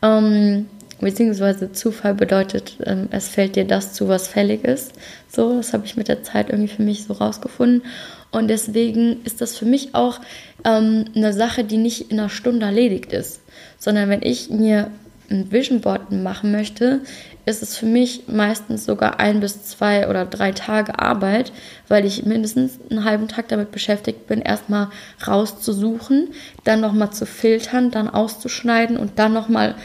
[0.00, 0.66] Ähm,
[1.00, 4.92] beziehungsweise Zufall bedeutet, ähm, es fällt dir das zu, was fällig ist.
[5.28, 7.82] So, das habe ich mit der Zeit irgendwie für mich so rausgefunden.
[8.30, 10.20] Und deswegen ist das für mich auch
[10.64, 13.40] ähm, eine Sache, die nicht in einer Stunde erledigt ist,
[13.78, 14.90] sondern wenn ich mir
[15.30, 17.00] ein Vision Board machen möchte,
[17.46, 21.52] ist es für mich meistens sogar ein bis zwei oder drei Tage Arbeit,
[21.88, 24.88] weil ich mindestens einen halben Tag damit beschäftigt bin, erstmal
[25.26, 26.28] rauszusuchen,
[26.64, 29.76] dann nochmal zu filtern, dann auszuschneiden und dann nochmal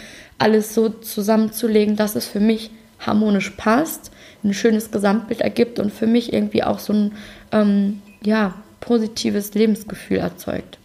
[0.41, 4.11] alles so zusammenzulegen, dass es für mich harmonisch passt,
[4.43, 7.11] ein schönes Gesamtbild ergibt und für mich irgendwie auch so ein
[7.51, 10.77] ähm, ja, positives Lebensgefühl erzeugt.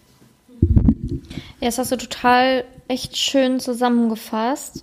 [1.60, 4.82] Ja, das hast du total echt schön zusammengefasst.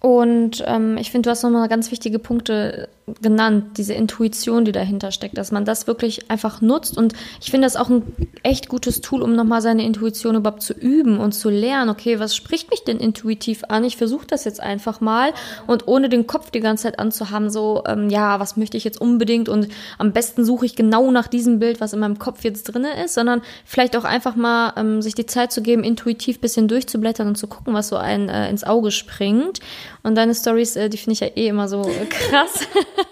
[0.00, 2.88] Und ähm, ich finde, du hast nochmal ganz wichtige Punkte
[3.20, 6.96] genannt, diese Intuition, die dahinter steckt, dass man das wirklich einfach nutzt.
[6.96, 8.02] Und ich finde das auch ein
[8.42, 12.34] echt gutes Tool, um nochmal seine Intuition überhaupt zu üben und zu lernen, okay, was
[12.34, 13.84] spricht mich denn intuitiv an?
[13.84, 15.32] Ich versuche das jetzt einfach mal
[15.66, 19.00] und ohne den Kopf die ganze Zeit anzuhaben, so, ähm, ja, was möchte ich jetzt
[19.00, 19.68] unbedingt und
[19.98, 23.14] am besten suche ich genau nach diesem Bild, was in meinem Kopf jetzt drinne ist,
[23.14, 27.36] sondern vielleicht auch einfach mal ähm, sich die Zeit zu geben, intuitiv bisschen durchzublättern und
[27.36, 29.60] zu gucken, was so ein äh, ins Auge springt.
[30.08, 32.66] Und deine Stories, äh, die finde ich ja eh immer so äh, krass.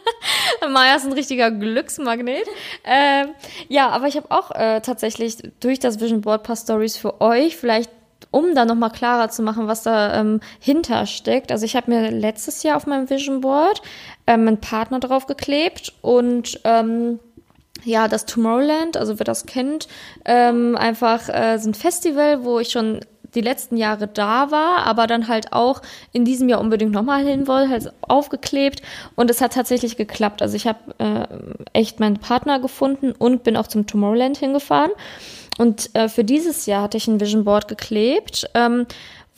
[0.68, 2.46] Maya ist ein richtiger Glücksmagnet.
[2.84, 3.28] Ähm,
[3.68, 7.56] ja, aber ich habe auch äh, tatsächlich durch das Vision Board paar Stories für euch.
[7.56, 7.90] Vielleicht
[8.30, 11.52] um da nochmal klarer zu machen, was da ähm, hintersteckt.
[11.52, 13.82] Also ich habe mir letztes Jahr auf meinem Vision Board
[14.26, 17.20] ähm, einen Partner drauf geklebt und ähm,
[17.84, 19.86] ja, das Tomorrowland, also wer das kennt,
[20.24, 23.00] ähm, einfach äh, so ein Festival, wo ich schon
[23.36, 27.46] die letzten Jahre da war, aber dann halt auch in diesem Jahr unbedingt nochmal hin
[27.46, 28.82] wollte, halt aufgeklebt
[29.14, 30.42] und es hat tatsächlich geklappt.
[30.42, 31.26] Also ich habe äh,
[31.72, 34.90] echt meinen Partner gefunden und bin auch zum Tomorrowland hingefahren.
[35.58, 38.48] Und äh, für dieses Jahr hatte ich ein Vision Board geklebt.
[38.54, 38.86] Ähm,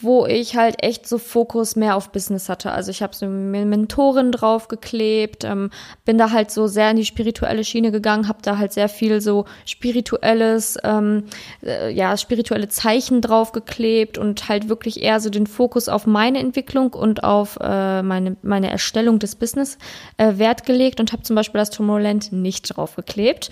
[0.00, 2.70] wo ich halt echt so Fokus mehr auf Business hatte.
[2.70, 5.70] Also ich habe so eine Mentorin draufgeklebt, ähm,
[6.04, 9.20] bin da halt so sehr in die spirituelle Schiene gegangen, habe da halt sehr viel
[9.20, 11.24] so spirituelles, ähm,
[11.64, 16.94] äh, ja, spirituelle Zeichen draufgeklebt und halt wirklich eher so den Fokus auf meine Entwicklung
[16.94, 19.78] und auf äh, meine, meine Erstellung des Business
[20.16, 23.50] äh, Wert gelegt und habe zum Beispiel das Tomorrowland nicht draufgeklebt.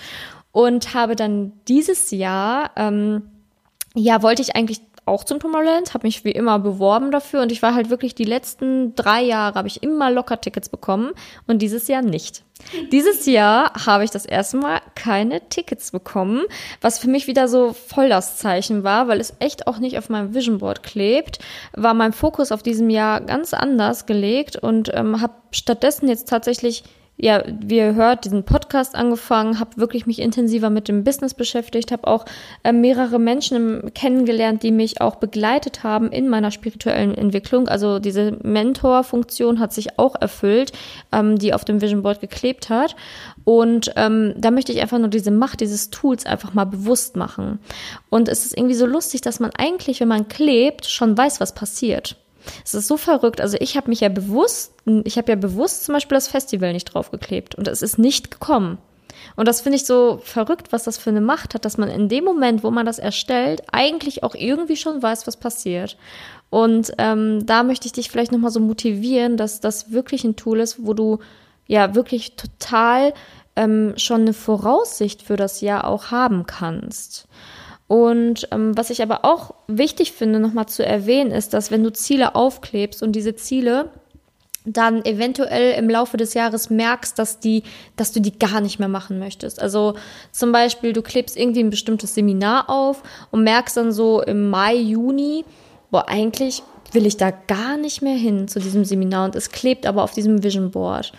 [0.52, 3.22] und habe dann dieses Jahr, ähm,
[3.94, 7.62] ja, wollte ich eigentlich auch zum Tomorrowland, habe mich wie immer beworben dafür und ich
[7.62, 11.12] war halt wirklich die letzten drei Jahre habe ich immer locker Tickets bekommen
[11.46, 12.42] und dieses Jahr nicht.
[12.90, 16.42] Dieses Jahr habe ich das erste Mal keine Tickets bekommen,
[16.80, 20.08] was für mich wieder so voll das Zeichen war, weil es echt auch nicht auf
[20.08, 21.38] meinem Vision Board klebt,
[21.72, 26.82] war mein Fokus auf diesem Jahr ganz anders gelegt und ähm, habe stattdessen jetzt tatsächlich
[27.18, 31.90] ja, wie ihr hört, diesen Podcast angefangen, habe wirklich mich intensiver mit dem Business beschäftigt,
[31.90, 32.26] habe auch
[32.62, 37.68] äh, mehrere Menschen kennengelernt, die mich auch begleitet haben in meiner spirituellen Entwicklung.
[37.68, 40.72] Also diese Mentor-Funktion hat sich auch erfüllt,
[41.10, 42.96] ähm, die auf dem Vision Board geklebt hat.
[43.44, 47.60] Und ähm, da möchte ich einfach nur diese Macht dieses Tools einfach mal bewusst machen.
[48.10, 51.54] Und es ist irgendwie so lustig, dass man eigentlich, wenn man klebt, schon weiß, was
[51.54, 52.16] passiert.
[52.64, 53.40] Es ist so verrückt.
[53.40, 56.94] Also ich habe mich ja bewusst, ich habe ja bewusst zum Beispiel das Festival nicht
[56.94, 58.78] draufgeklebt und es ist nicht gekommen.
[59.34, 62.08] Und das finde ich so verrückt, was das für eine Macht hat, dass man in
[62.08, 65.96] dem Moment, wo man das erstellt, eigentlich auch irgendwie schon weiß, was passiert.
[66.50, 70.60] Und ähm, da möchte ich dich vielleicht nochmal so motivieren, dass das wirklich ein Tool
[70.60, 71.18] ist, wo du
[71.66, 73.12] ja wirklich total
[73.56, 77.26] ähm, schon eine Voraussicht für das Jahr auch haben kannst.
[77.88, 81.92] Und ähm, was ich aber auch wichtig finde, nochmal zu erwähnen, ist, dass wenn du
[81.92, 83.90] Ziele aufklebst und diese Ziele
[84.66, 87.62] dann eventuell im Laufe des Jahres merkst, dass die,
[87.94, 89.62] dass du die gar nicht mehr machen möchtest.
[89.62, 89.94] Also
[90.32, 94.74] zum Beispiel, du klebst irgendwie ein bestimmtes Seminar auf und merkst dann so im Mai,
[94.74, 95.44] Juni,
[95.92, 99.86] boah, eigentlich will ich da gar nicht mehr hin zu diesem Seminar und es klebt
[99.86, 101.12] aber auf diesem Vision Board.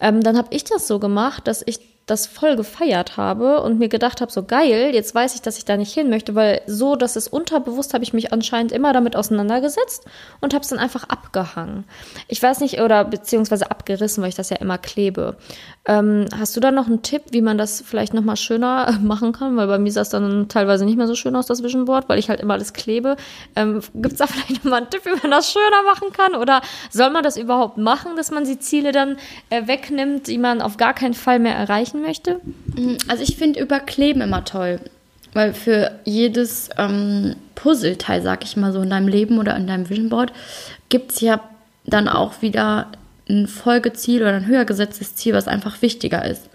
[0.00, 3.88] Ähm, dann habe ich das so gemacht, dass ich das voll gefeiert habe und mir
[3.88, 6.96] gedacht habe, so geil, jetzt weiß ich, dass ich da nicht hin möchte, weil so,
[6.96, 10.04] dass es unterbewusst habe ich mich anscheinend immer damit auseinandergesetzt
[10.40, 11.84] und habe es dann einfach abgehangen.
[12.28, 15.36] Ich weiß nicht, oder beziehungsweise abgerissen, weil ich das ja immer klebe.
[15.86, 19.56] Ähm, hast du da noch einen Tipp, wie man das vielleicht nochmal schöner machen kann?
[19.56, 22.08] Weil bei mir sah es dann teilweise nicht mehr so schön aus, das Vision Board,
[22.08, 23.16] weil ich halt immer alles klebe.
[23.54, 26.34] Ähm, Gibt es da vielleicht nochmal einen Tipp, wie man das schöner machen kann?
[26.34, 29.18] Oder soll man das überhaupt machen, dass man die Ziele dann
[29.50, 32.40] äh, wegnimmt, die man auf gar keinen Fall mehr erreichen möchte?
[32.76, 34.80] Mhm, also ich finde Überkleben immer toll.
[35.34, 39.90] Weil für jedes ähm, Puzzleteil, sag ich mal so, in deinem Leben oder in deinem
[39.90, 40.32] Vision Board,
[40.88, 41.40] gibt es ja
[41.84, 42.86] dann auch wieder
[43.28, 46.48] ein Folgeziel oder ein höher gesetztes Ziel, was einfach wichtiger ist.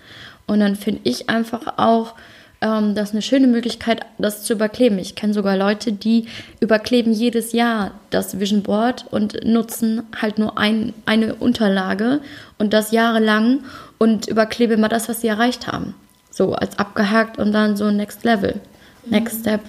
[0.48, 2.16] Und dann finde ich einfach auch,
[2.62, 5.00] ähm, das ist eine schöne Möglichkeit, das zu überkleben.
[5.00, 6.26] Ich kenne sogar Leute, die
[6.60, 12.22] überkleben jedes Jahr das Vision Board und nutzen halt nur ein, eine Unterlage
[12.58, 13.60] und das jahrelang
[13.98, 15.96] und überklebe immer das, was sie erreicht haben.
[16.32, 18.60] So als abgehakt und dann so Next Level,
[19.06, 19.42] Next mhm.
[19.42, 19.62] Step,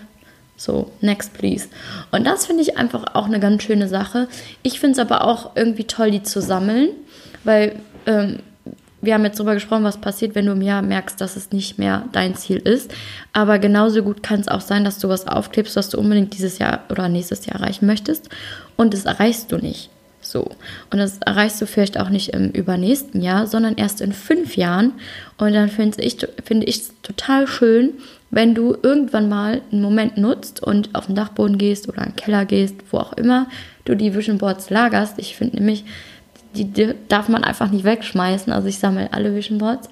[0.61, 1.69] so Next Please.
[2.11, 4.29] Und das finde ich einfach auch eine ganz schöne Sache.
[4.63, 6.91] Ich finde es aber auch irgendwie toll, die zu sammeln,
[7.45, 8.41] weil ähm,
[9.01, 11.79] wir haben jetzt darüber gesprochen, was passiert, wenn du im Jahr merkst, dass es nicht
[11.79, 12.93] mehr dein Ziel ist.
[13.33, 16.59] Aber genauso gut kann es auch sein, dass du was aufklebst, was du unbedingt dieses
[16.59, 18.29] Jahr oder nächstes Jahr erreichen möchtest
[18.77, 19.89] und das erreichst du nicht.
[20.21, 20.51] So.
[20.91, 24.93] Und das erreichst du vielleicht auch nicht im übernächsten Jahr, sondern erst in fünf Jahren.
[25.39, 27.95] Und dann finde ich es find total schön,
[28.31, 32.17] wenn du irgendwann mal einen Moment nutzt und auf den Dachboden gehst oder in den
[32.17, 33.47] Keller gehst, wo auch immer
[33.85, 35.15] du die Vision Boards lagerst.
[35.19, 35.85] Ich finde nämlich,
[36.55, 38.53] die, darf man einfach nicht wegschmeißen.
[38.53, 39.89] Also ich sammle alle Vision Boards.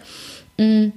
[0.59, 0.88] Mm.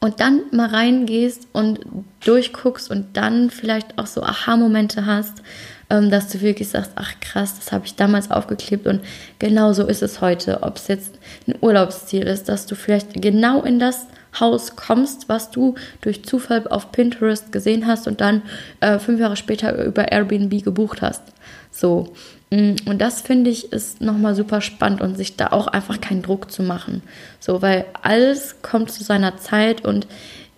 [0.00, 1.80] Und dann mal reingehst und
[2.24, 5.42] durchguckst und dann vielleicht auch so Aha-Momente hast
[5.90, 9.00] ähm, dass du wirklich sagst, ach krass, das habe ich damals aufgeklebt und
[9.38, 10.62] genau so ist es heute.
[10.62, 14.06] Ob es jetzt ein Urlaubsziel ist, dass du vielleicht genau in das
[14.40, 18.42] Haus kommst, was du durch Zufall auf Pinterest gesehen hast und dann
[18.80, 21.22] äh, fünf Jahre später über Airbnb gebucht hast.
[21.70, 22.12] So.
[22.50, 26.22] Mm, und das finde ich ist nochmal super spannend und sich da auch einfach keinen
[26.22, 27.02] Druck zu machen.
[27.40, 30.06] So, weil alles kommt zu seiner Zeit und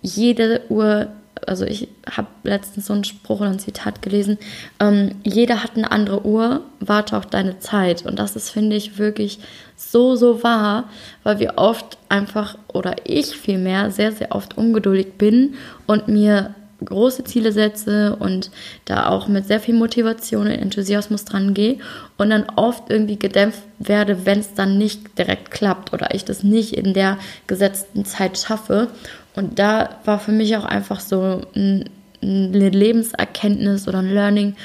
[0.01, 1.09] jede Uhr
[1.47, 4.37] also ich habe letztens so einen Spruch oder ein Zitat gelesen,
[4.79, 8.05] ähm, jeder hat eine andere Uhr, warte auf deine Zeit.
[8.05, 9.39] Und das ist, finde ich, wirklich
[9.75, 10.89] so, so wahr,
[11.23, 15.55] weil wir oft einfach, oder ich vielmehr, sehr, sehr oft ungeduldig bin
[15.87, 18.49] und mir große Ziele setze und
[18.85, 21.77] da auch mit sehr viel Motivation und Enthusiasmus dran gehe
[22.17, 26.43] und dann oft irgendwie gedämpft werde, wenn es dann nicht direkt klappt oder ich das
[26.43, 28.89] nicht in der gesetzten Zeit schaffe.
[29.35, 31.89] Und da war für mich auch einfach so ein,
[32.21, 34.55] eine Lebenserkenntnis oder ein Learning,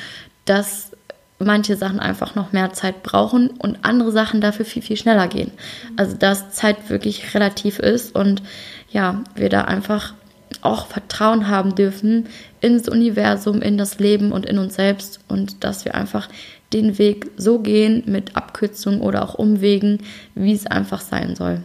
[0.45, 0.93] dass
[1.39, 5.51] manche Sachen einfach noch mehr Zeit brauchen und andere Sachen dafür viel, viel schneller gehen.
[5.97, 8.43] Also dass Zeit wirklich relativ ist und
[8.91, 10.15] ja, wir da einfach
[10.63, 12.27] auch Vertrauen haben dürfen
[12.61, 16.29] ins Universum, in das Leben und in uns selbst und dass wir einfach
[16.73, 20.01] den Weg so gehen mit Abkürzungen oder auch Umwegen,
[20.35, 21.63] wie es einfach sein soll.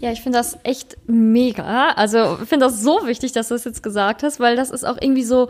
[0.00, 1.90] Ja, ich finde das echt mega.
[1.90, 4.84] Also ich finde das so wichtig, dass du das jetzt gesagt hast, weil das ist
[4.84, 5.48] auch irgendwie so,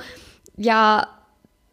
[0.57, 1.07] ja,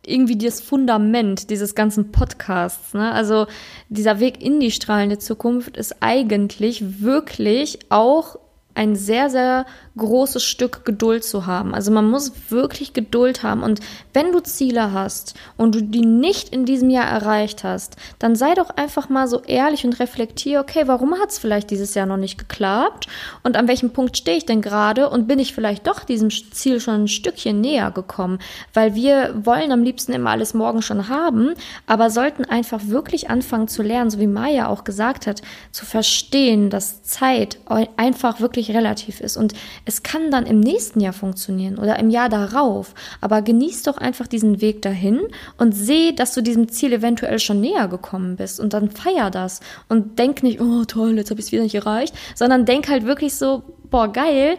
[0.06, 2.94] irgendwie das Fundament dieses ganzen Podcasts.
[2.94, 3.12] Ne?
[3.12, 3.48] Also
[3.90, 8.38] dieser Weg in die strahlende Zukunft ist eigentlich wirklich auch
[8.78, 9.66] ein sehr, sehr
[9.98, 11.74] großes Stück Geduld zu haben.
[11.74, 13.64] Also man muss wirklich Geduld haben.
[13.64, 13.80] Und
[14.14, 18.54] wenn du Ziele hast und du die nicht in diesem Jahr erreicht hast, dann sei
[18.54, 22.18] doch einfach mal so ehrlich und reflektier, okay, warum hat es vielleicht dieses Jahr noch
[22.18, 23.08] nicht geklappt?
[23.42, 25.10] Und an welchem Punkt stehe ich denn gerade?
[25.10, 28.38] Und bin ich vielleicht doch diesem Ziel schon ein Stückchen näher gekommen?
[28.74, 31.56] Weil wir wollen am liebsten immer alles morgen schon haben,
[31.88, 36.70] aber sollten einfach wirklich anfangen zu lernen, so wie Maya auch gesagt hat, zu verstehen,
[36.70, 37.58] dass Zeit
[37.98, 39.38] einfach wirklich relativ ist.
[39.38, 39.54] Und
[39.86, 42.94] es kann dann im nächsten Jahr funktionieren oder im Jahr darauf.
[43.22, 45.22] Aber genieß doch einfach diesen Weg dahin
[45.58, 48.60] und seh, dass du diesem Ziel eventuell schon näher gekommen bist.
[48.60, 49.60] Und dann feier das.
[49.90, 53.06] Und denk nicht, oh toll, jetzt habe ich es wieder nicht erreicht, sondern denk halt
[53.06, 54.58] wirklich so, boah, geil,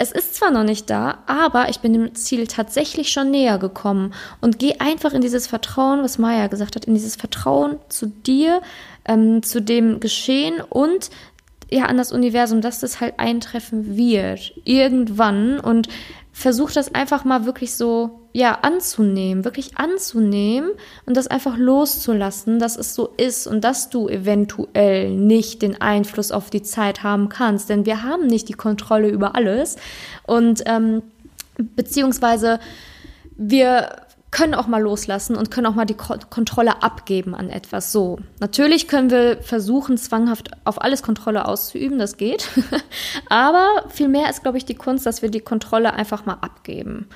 [0.00, 4.14] es ist zwar noch nicht da, aber ich bin dem Ziel tatsächlich schon näher gekommen
[4.40, 8.62] und geh einfach in dieses Vertrauen, was Maya gesagt hat, in dieses Vertrauen zu dir,
[9.04, 11.10] ähm, zu dem Geschehen und
[11.70, 15.60] ja an das Universum, dass das halt eintreffen wird irgendwann.
[15.60, 15.88] Und
[16.38, 20.70] versuch das einfach mal wirklich so ja anzunehmen, wirklich anzunehmen
[21.04, 26.30] und das einfach loszulassen, dass es so ist und dass du eventuell nicht den Einfluss
[26.30, 29.76] auf die Zeit haben kannst, denn wir haben nicht die Kontrolle über alles.
[30.28, 31.02] Und ähm,
[31.56, 32.60] beziehungsweise
[33.36, 33.96] wir
[34.30, 37.92] können auch mal loslassen und können auch mal die Kontrolle abgeben an etwas.
[37.92, 42.48] So, natürlich können wir versuchen, zwanghaft auf alles Kontrolle auszuüben, das geht.
[43.28, 47.08] Aber vielmehr ist, glaube ich, die Kunst, dass wir die Kontrolle einfach mal abgeben.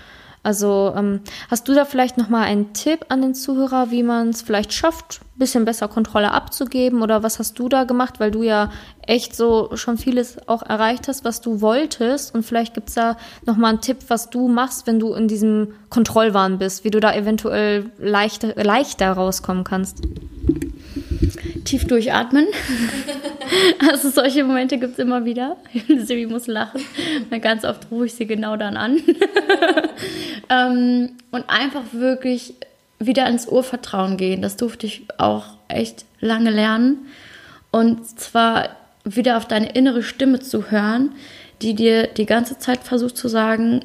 [0.45, 1.21] Also ähm,
[1.51, 4.73] hast du da vielleicht noch mal einen Tipp an den Zuhörer, wie man es vielleicht
[4.73, 8.73] schafft, ein bisschen besser Kontrolle abzugeben oder was hast du da gemacht, weil du ja
[9.07, 13.17] echt so schon vieles auch erreicht hast, was du wolltest und vielleicht gibt es da
[13.47, 16.99] noch mal einen Tipp, was du machst, wenn du in diesem Kontrollwahn bist, wie du
[16.99, 20.03] da eventuell leichter, leichter rauskommen kannst.
[21.65, 22.47] Tief durchatmen.
[23.87, 25.59] Also solche Momente gibt es immer wieder.
[25.99, 26.81] Siri muss lachen,
[27.43, 29.03] ganz oft rufe ich sie genau dann an.
[30.49, 32.55] ähm, und einfach wirklich
[32.99, 34.41] wieder ins Urvertrauen gehen.
[34.41, 37.07] Das durfte ich auch echt lange lernen.
[37.71, 38.71] Und zwar
[39.05, 41.11] wieder auf deine innere Stimme zu hören,
[41.61, 43.85] die dir die ganze Zeit versucht zu sagen,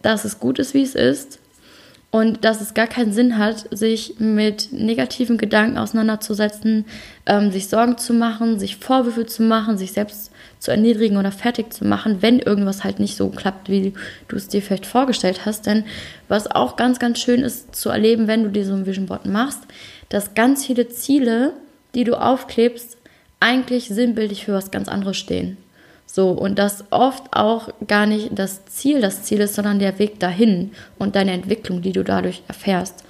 [0.00, 1.38] dass es gut ist, wie es ist
[2.12, 6.84] und dass es gar keinen Sinn hat, sich mit negativen Gedanken auseinanderzusetzen,
[7.24, 11.72] ähm, sich Sorgen zu machen, sich Vorwürfe zu machen, sich selbst zu erniedrigen oder fertig
[11.72, 13.94] zu machen, wenn irgendwas halt nicht so klappt, wie
[14.28, 15.64] du es dir vielleicht vorgestellt hast.
[15.64, 15.84] Denn
[16.28, 19.24] was auch ganz, ganz schön ist zu erleben, wenn du dir so ein Vision Board
[19.24, 19.60] machst,
[20.10, 21.54] dass ganz viele Ziele,
[21.94, 22.98] die du aufklebst,
[23.40, 25.56] eigentlich sinnbildlich für was ganz anderes stehen.
[26.14, 30.20] So, und das oft auch gar nicht das Ziel das Ziel ist, sondern der Weg
[30.20, 33.02] dahin und deine Entwicklung, die du dadurch erfährst.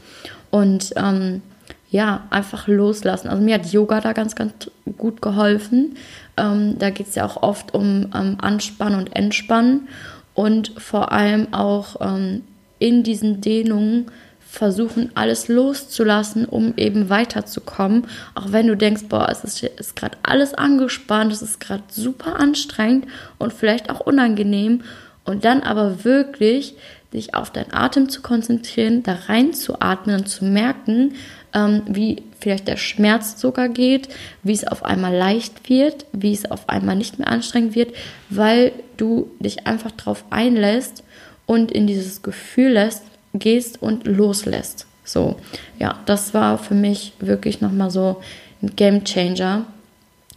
[0.50, 1.42] Und ähm,
[1.90, 3.26] ja, einfach loslassen.
[3.26, 5.96] Also mir hat Yoga da ganz, ganz gut geholfen.
[6.36, 9.88] Ähm, da geht es ja auch oft um ähm, Anspannen und Entspannen
[10.34, 12.42] und vor allem auch ähm,
[12.78, 14.12] in diesen Dehnungen
[14.53, 18.07] versuchen, alles loszulassen, um eben weiterzukommen.
[18.34, 22.38] Auch wenn du denkst, boah, es ist, ist gerade alles angespannt, es ist gerade super
[22.38, 23.07] anstrengend
[23.38, 24.82] und vielleicht auch unangenehm.
[25.24, 26.74] Und dann aber wirklich
[27.14, 31.14] dich auf deinen Atem zu konzentrieren, da rein zu atmen und zu merken,
[31.55, 34.09] ähm, wie vielleicht der Schmerz sogar geht,
[34.42, 37.94] wie es auf einmal leicht wird, wie es auf einmal nicht mehr anstrengend wird,
[38.28, 41.05] weil du dich einfach darauf einlässt
[41.46, 43.03] und in dieses Gefühl lässt,
[43.34, 44.86] gehst und loslässt.
[45.04, 45.36] So,
[45.78, 48.22] ja, das war für mich wirklich nochmal so
[48.62, 49.64] ein Game Changer.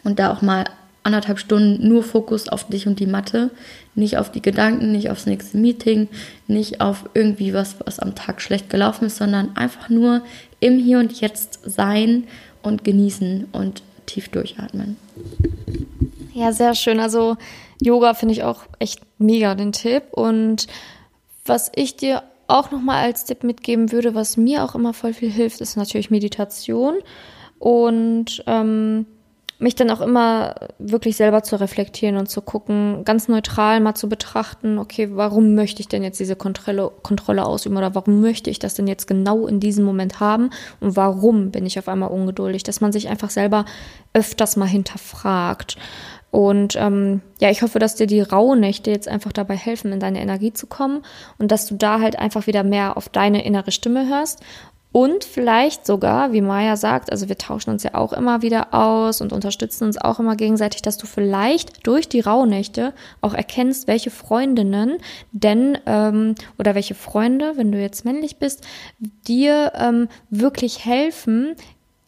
[0.04, 0.66] Und da auch mal
[1.04, 3.52] anderthalb Stunden nur Fokus auf dich und die Mathe,
[3.94, 6.08] nicht auf die Gedanken, nicht aufs nächste Meeting,
[6.48, 10.22] nicht auf irgendwie was, was am Tag schlecht gelaufen ist, sondern einfach nur
[10.60, 12.26] im Hier und Jetzt sein
[12.64, 14.98] und genießen und tief durchatmen.
[16.34, 17.00] Ja, sehr schön.
[17.00, 17.38] Also
[17.80, 20.04] Yoga finde ich auch echt mega den Tipp.
[20.12, 20.68] Und
[21.46, 25.32] was ich dir auch nochmal als Tipp mitgeben würde, was mir auch immer voll viel
[25.32, 26.96] hilft, ist natürlich Meditation
[27.60, 29.06] und ähm,
[29.58, 34.10] mich dann auch immer wirklich selber zu reflektieren und zu gucken, ganz neutral mal zu
[34.10, 38.60] betrachten, okay, warum möchte ich denn jetzt diese Kontrolle, Kontrolle ausüben oder warum möchte ich
[38.60, 40.50] das denn jetzt genau in diesem Moment haben
[40.82, 43.66] und warum bin ich auf einmal ungeduldig, dass man sich einfach selber
[44.14, 45.78] öfters mal hinterfragt.
[46.36, 50.20] Und ähm, ja, ich hoffe, dass dir die Rauhnächte jetzt einfach dabei helfen, in deine
[50.20, 51.02] Energie zu kommen
[51.38, 54.42] und dass du da halt einfach wieder mehr auf deine innere Stimme hörst.
[54.92, 59.22] Und vielleicht sogar, wie Maya sagt, also wir tauschen uns ja auch immer wieder aus
[59.22, 64.10] und unterstützen uns auch immer gegenseitig, dass du vielleicht durch die Rauhnächte auch erkennst, welche
[64.10, 64.98] Freundinnen
[65.32, 68.66] denn ähm, oder welche Freunde, wenn du jetzt männlich bist,
[69.26, 71.56] dir ähm, wirklich helfen,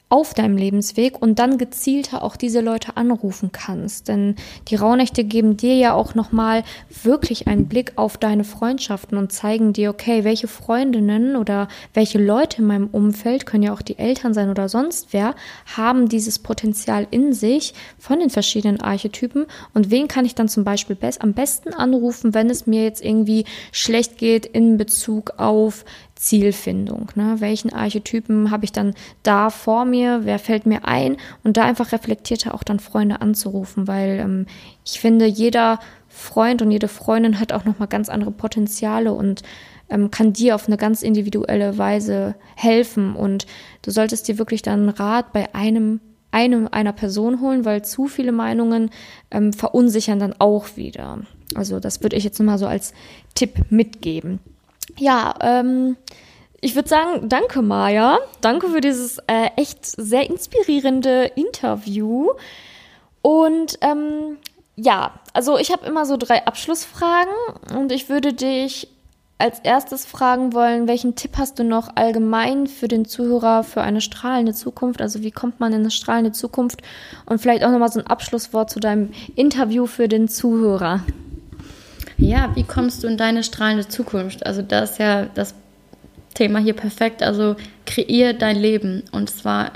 [0.09, 4.07] auf deinem Lebensweg und dann gezielter auch diese Leute anrufen kannst.
[4.07, 4.35] Denn
[4.69, 6.63] die Rauhnächte geben dir ja auch nochmal
[7.03, 12.61] wirklich einen Blick auf deine Freundschaften und zeigen dir, okay, welche Freundinnen oder welche Leute
[12.61, 15.35] in meinem Umfeld, können ja auch die Eltern sein oder sonst wer,
[15.75, 20.63] haben dieses Potenzial in sich von den verschiedenen Archetypen und wen kann ich dann zum
[20.63, 23.43] Beispiel best, am besten anrufen, wenn es mir jetzt irgendwie
[23.73, 25.83] schlecht geht in Bezug auf
[26.17, 27.11] Zielfindung.
[27.15, 27.35] Ne?
[27.39, 28.93] Welchen Archetypen habe ich dann
[29.23, 30.21] da vor mir?
[30.23, 31.17] Wer fällt mir ein?
[31.43, 34.45] Und da einfach reflektierter auch dann Freunde anzurufen, weil ähm,
[34.85, 39.43] ich finde, jeder Freund und jede Freundin hat auch nochmal ganz andere Potenziale und
[39.89, 43.15] ähm, kann dir auf eine ganz individuelle Weise helfen.
[43.15, 43.45] Und
[43.83, 48.33] du solltest dir wirklich dann Rat bei einem einem, einer Person holen, weil zu viele
[48.33, 48.89] Meinungen
[49.31, 51.19] ähm, verunsichern dann auch wieder.
[51.55, 52.93] Also das würde ich jetzt nochmal so als
[53.33, 54.39] Tipp mitgeben
[54.97, 55.97] ja, ähm,
[56.61, 58.19] ich würde sagen, danke Maja.
[58.41, 62.31] Danke für dieses äh, echt sehr inspirierende Interview.
[63.21, 64.37] Und ähm,
[64.75, 67.33] ja, also ich habe immer so drei Abschlussfragen
[67.75, 68.87] und ich würde dich
[69.39, 74.01] als erstes fragen wollen, welchen Tipp hast du noch allgemein für den Zuhörer für eine
[74.01, 74.99] strahlende Zukunft?
[74.99, 76.81] Also wie kommt man in eine strahlende Zukunft?
[77.27, 81.01] Und vielleicht auch nochmal so ein Abschlusswort zu deinem Interview für den Zuhörer.
[82.17, 84.45] Ja, wie kommst du in deine strahlende Zukunft?
[84.45, 85.53] Also das ist ja das
[86.33, 87.21] Thema hier perfekt.
[87.21, 87.55] Also
[87.85, 89.73] kreier dein Leben und zwar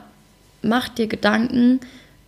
[0.62, 1.80] mach dir Gedanken,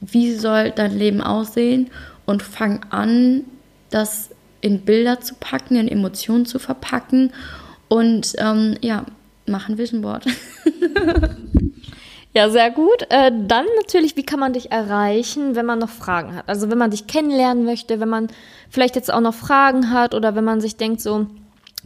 [0.01, 1.89] wie soll dein Leben aussehen
[2.25, 3.43] und fang an,
[3.89, 4.29] das
[4.61, 7.31] in Bilder zu packen, in Emotionen zu verpacken
[7.89, 9.05] und ähm, ja,
[9.45, 10.25] mach ein Vision Board.
[12.33, 13.03] Ja, sehr gut.
[13.09, 16.49] Äh, dann natürlich, wie kann man dich erreichen, wenn man noch Fragen hat?
[16.49, 18.27] Also wenn man dich kennenlernen möchte, wenn man
[18.69, 21.27] vielleicht jetzt auch noch Fragen hat oder wenn man sich denkt so,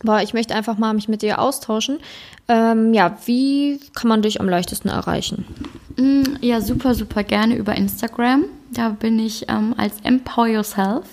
[0.04, 2.00] boah, ich möchte einfach mal mich mit dir austauschen.
[2.48, 5.46] Ähm, ja, wie kann man dich am leichtesten erreichen?
[5.98, 8.46] Mm, ja, super, super gerne über Instagram.
[8.72, 11.06] Da bin ich ähm, als Empower Yourself.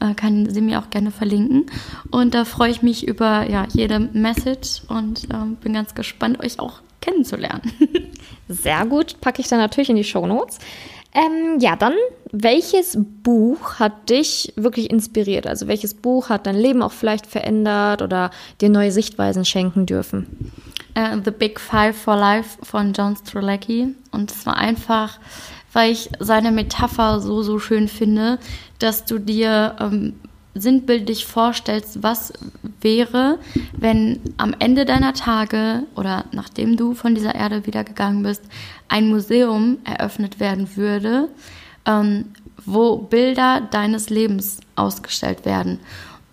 [0.00, 1.66] Äh, kann sie mir auch gerne verlinken.
[2.10, 6.58] Und da freue ich mich über ja, jede Message und ähm, bin ganz gespannt, euch
[6.60, 7.62] auch kennenzulernen.
[8.48, 10.58] Sehr gut, packe ich dann natürlich in die Show Notes.
[11.14, 11.94] Ähm, ja, dann,
[12.32, 15.46] welches Buch hat dich wirklich inspiriert?
[15.46, 18.30] Also welches Buch hat dein Leben auch vielleicht verändert oder
[18.60, 20.52] dir neue Sichtweisen schenken dürfen?
[20.98, 23.94] Uh, The Big Five for Life von John Strelacki.
[24.10, 25.20] Und es war einfach,
[25.72, 28.38] weil ich seine Metapher so, so schön finde,
[28.80, 30.14] dass du dir ähm,
[30.54, 32.32] sinnbildlich vorstellst, was
[32.80, 33.38] wäre,
[33.76, 38.42] wenn am Ende deiner Tage oder nachdem du von dieser Erde wieder gegangen bist,
[38.88, 41.28] ein Museum eröffnet werden würde,
[41.86, 42.26] ähm,
[42.64, 45.80] wo Bilder deines Lebens ausgestellt werden.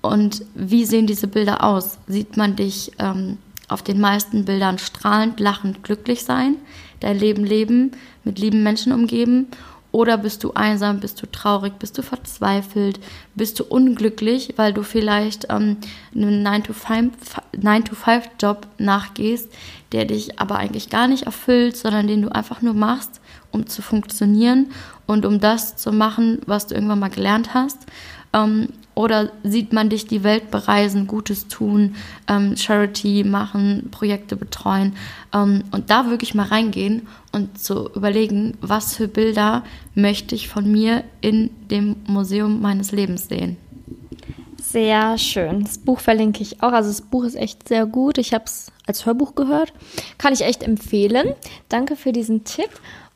[0.01, 1.97] Und wie sehen diese Bilder aus?
[2.07, 6.55] Sieht man dich ähm, auf den meisten Bildern strahlend, lachend, glücklich sein,
[6.99, 7.91] dein Leben leben,
[8.23, 9.47] mit lieben Menschen umgeben?
[9.91, 13.01] Oder bist du einsam, bist du traurig, bist du verzweifelt,
[13.35, 15.75] bist du unglücklich, weil du vielleicht ähm,
[16.15, 19.51] einen 9-to-5-Job nachgehst,
[19.91, 23.19] der dich aber eigentlich gar nicht erfüllt, sondern den du einfach nur machst,
[23.51, 24.71] um zu funktionieren
[25.11, 27.79] und um das zu machen, was du irgendwann mal gelernt hast.
[28.33, 31.95] Ähm, oder sieht man dich die Welt bereisen, Gutes tun,
[32.27, 34.93] ähm, Charity machen, Projekte betreuen
[35.33, 39.63] ähm, und da wirklich mal reingehen und zu überlegen, was für Bilder
[39.95, 43.57] möchte ich von mir in dem Museum meines Lebens sehen.
[44.61, 45.63] Sehr schön.
[45.63, 46.71] Das Buch verlinke ich auch.
[46.71, 48.17] Also das Buch ist echt sehr gut.
[48.17, 49.73] Ich habe es als Hörbuch gehört.
[50.17, 51.33] Kann ich echt empfehlen.
[51.69, 52.69] Danke für diesen Tipp.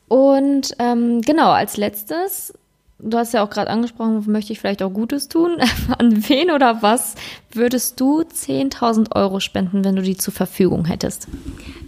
[0.08, 2.52] Und ähm, genau, als letztes
[2.98, 5.58] du hast ja auch gerade angesprochen, möchte ich vielleicht auch Gutes tun.
[5.98, 7.14] An wen oder was
[7.52, 11.28] würdest du 10.000 Euro spenden, wenn du die zur Verfügung hättest?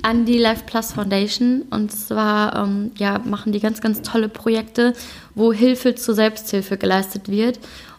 [0.02, 1.62] An die Life Plus Foundation.
[1.70, 4.92] Und zwar ähm, ja, machen die ganz, ganz tolle Projekte,
[5.34, 7.58] wo Hilfe zur Selbsthilfe geleistet wird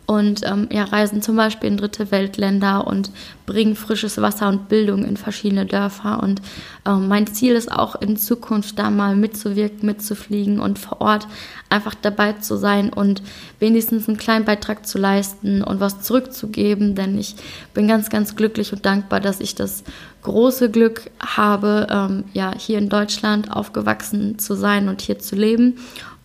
[0.09, 3.11] und ähm, ja, reisen zum Beispiel in dritte Weltländer und
[3.45, 6.23] bringen frisches Wasser und Bildung in verschiedene Dörfer.
[6.23, 6.41] Und
[6.87, 11.27] ähm, mein Ziel ist auch in Zukunft da mal mitzuwirken, mitzufliegen und vor Ort
[11.69, 13.21] einfach dabei zu sein und
[13.59, 16.95] wenigstens einen kleinen Beitrag zu leisten und was zurückzugeben.
[16.95, 17.35] Denn ich
[17.75, 19.83] bin ganz, ganz glücklich und dankbar, dass ich das
[20.23, 25.77] große Glück habe, ähm, ja, hier in Deutschland aufgewachsen zu sein und hier zu leben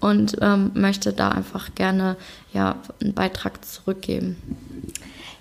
[0.05, 2.17] und ähm, möchte da einfach gerne
[2.53, 4.37] ja, einen Beitrag zurückgeben.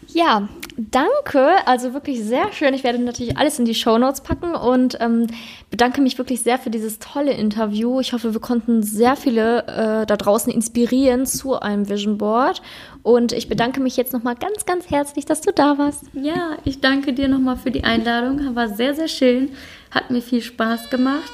[0.07, 0.47] Ja,
[0.77, 1.49] danke.
[1.65, 2.73] Also wirklich sehr schön.
[2.73, 5.27] Ich werde natürlich alles in die Show Notes packen und ähm,
[5.69, 7.99] bedanke mich wirklich sehr für dieses tolle Interview.
[7.99, 12.61] Ich hoffe, wir konnten sehr viele äh, da draußen inspirieren zu einem Vision Board.
[13.01, 16.03] Und ich bedanke mich jetzt nochmal ganz, ganz herzlich, dass du da warst.
[16.13, 18.55] Ja, ich danke dir nochmal für die Einladung.
[18.55, 19.49] War sehr, sehr schön.
[19.91, 21.31] Hat mir viel Spaß gemacht.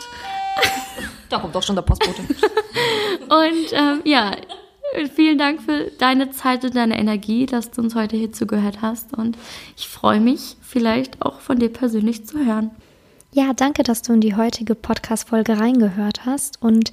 [1.30, 2.22] Da kommt doch schon der Postbote.
[3.30, 4.36] und ähm, ja,
[5.16, 9.14] Vielen Dank für deine Zeit und deine Energie, dass du uns heute hier zugehört hast.
[9.14, 9.38] Und
[9.78, 12.72] ich freue mich, vielleicht auch von dir persönlich zu hören.
[13.32, 16.62] Ja, danke, dass du in die heutige Podcast-Folge reingehört hast.
[16.62, 16.92] Und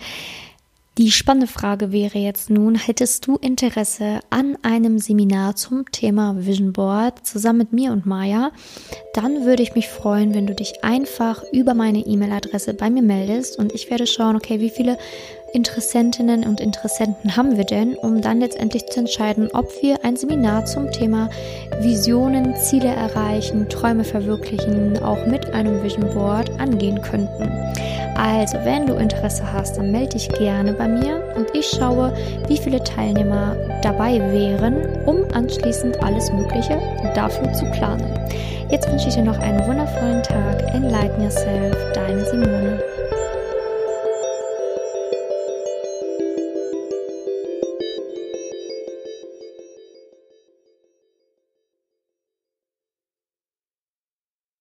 [0.99, 6.73] die spannende Frage wäre jetzt nun, hättest du Interesse an einem Seminar zum Thema Vision
[6.73, 8.51] Board zusammen mit mir und Maya?
[9.13, 13.59] Dann würde ich mich freuen, wenn du dich einfach über meine E-Mail-Adresse bei mir meldest
[13.59, 14.97] und ich werde schauen, okay, wie viele
[15.53, 20.67] Interessentinnen und Interessenten haben wir denn, um dann letztendlich zu entscheiden, ob wir ein Seminar
[20.67, 21.31] zum Thema
[21.81, 27.51] Visionen, Ziele erreichen, Träume verwirklichen, auch mit einem Vision Board angehen könnten.
[28.17, 32.13] Also, wenn du Interesse hast, dann melde dich gerne bei mir und ich schaue,
[32.49, 34.77] wie viele Teilnehmer dabei wären,
[35.07, 36.81] um anschließend alles Mögliche
[37.15, 38.07] dafür zu planen.
[38.71, 40.63] Jetzt wünsche ich dir noch einen wundervollen Tag.
[40.75, 42.81] Enlighten Yourself, deine Simone.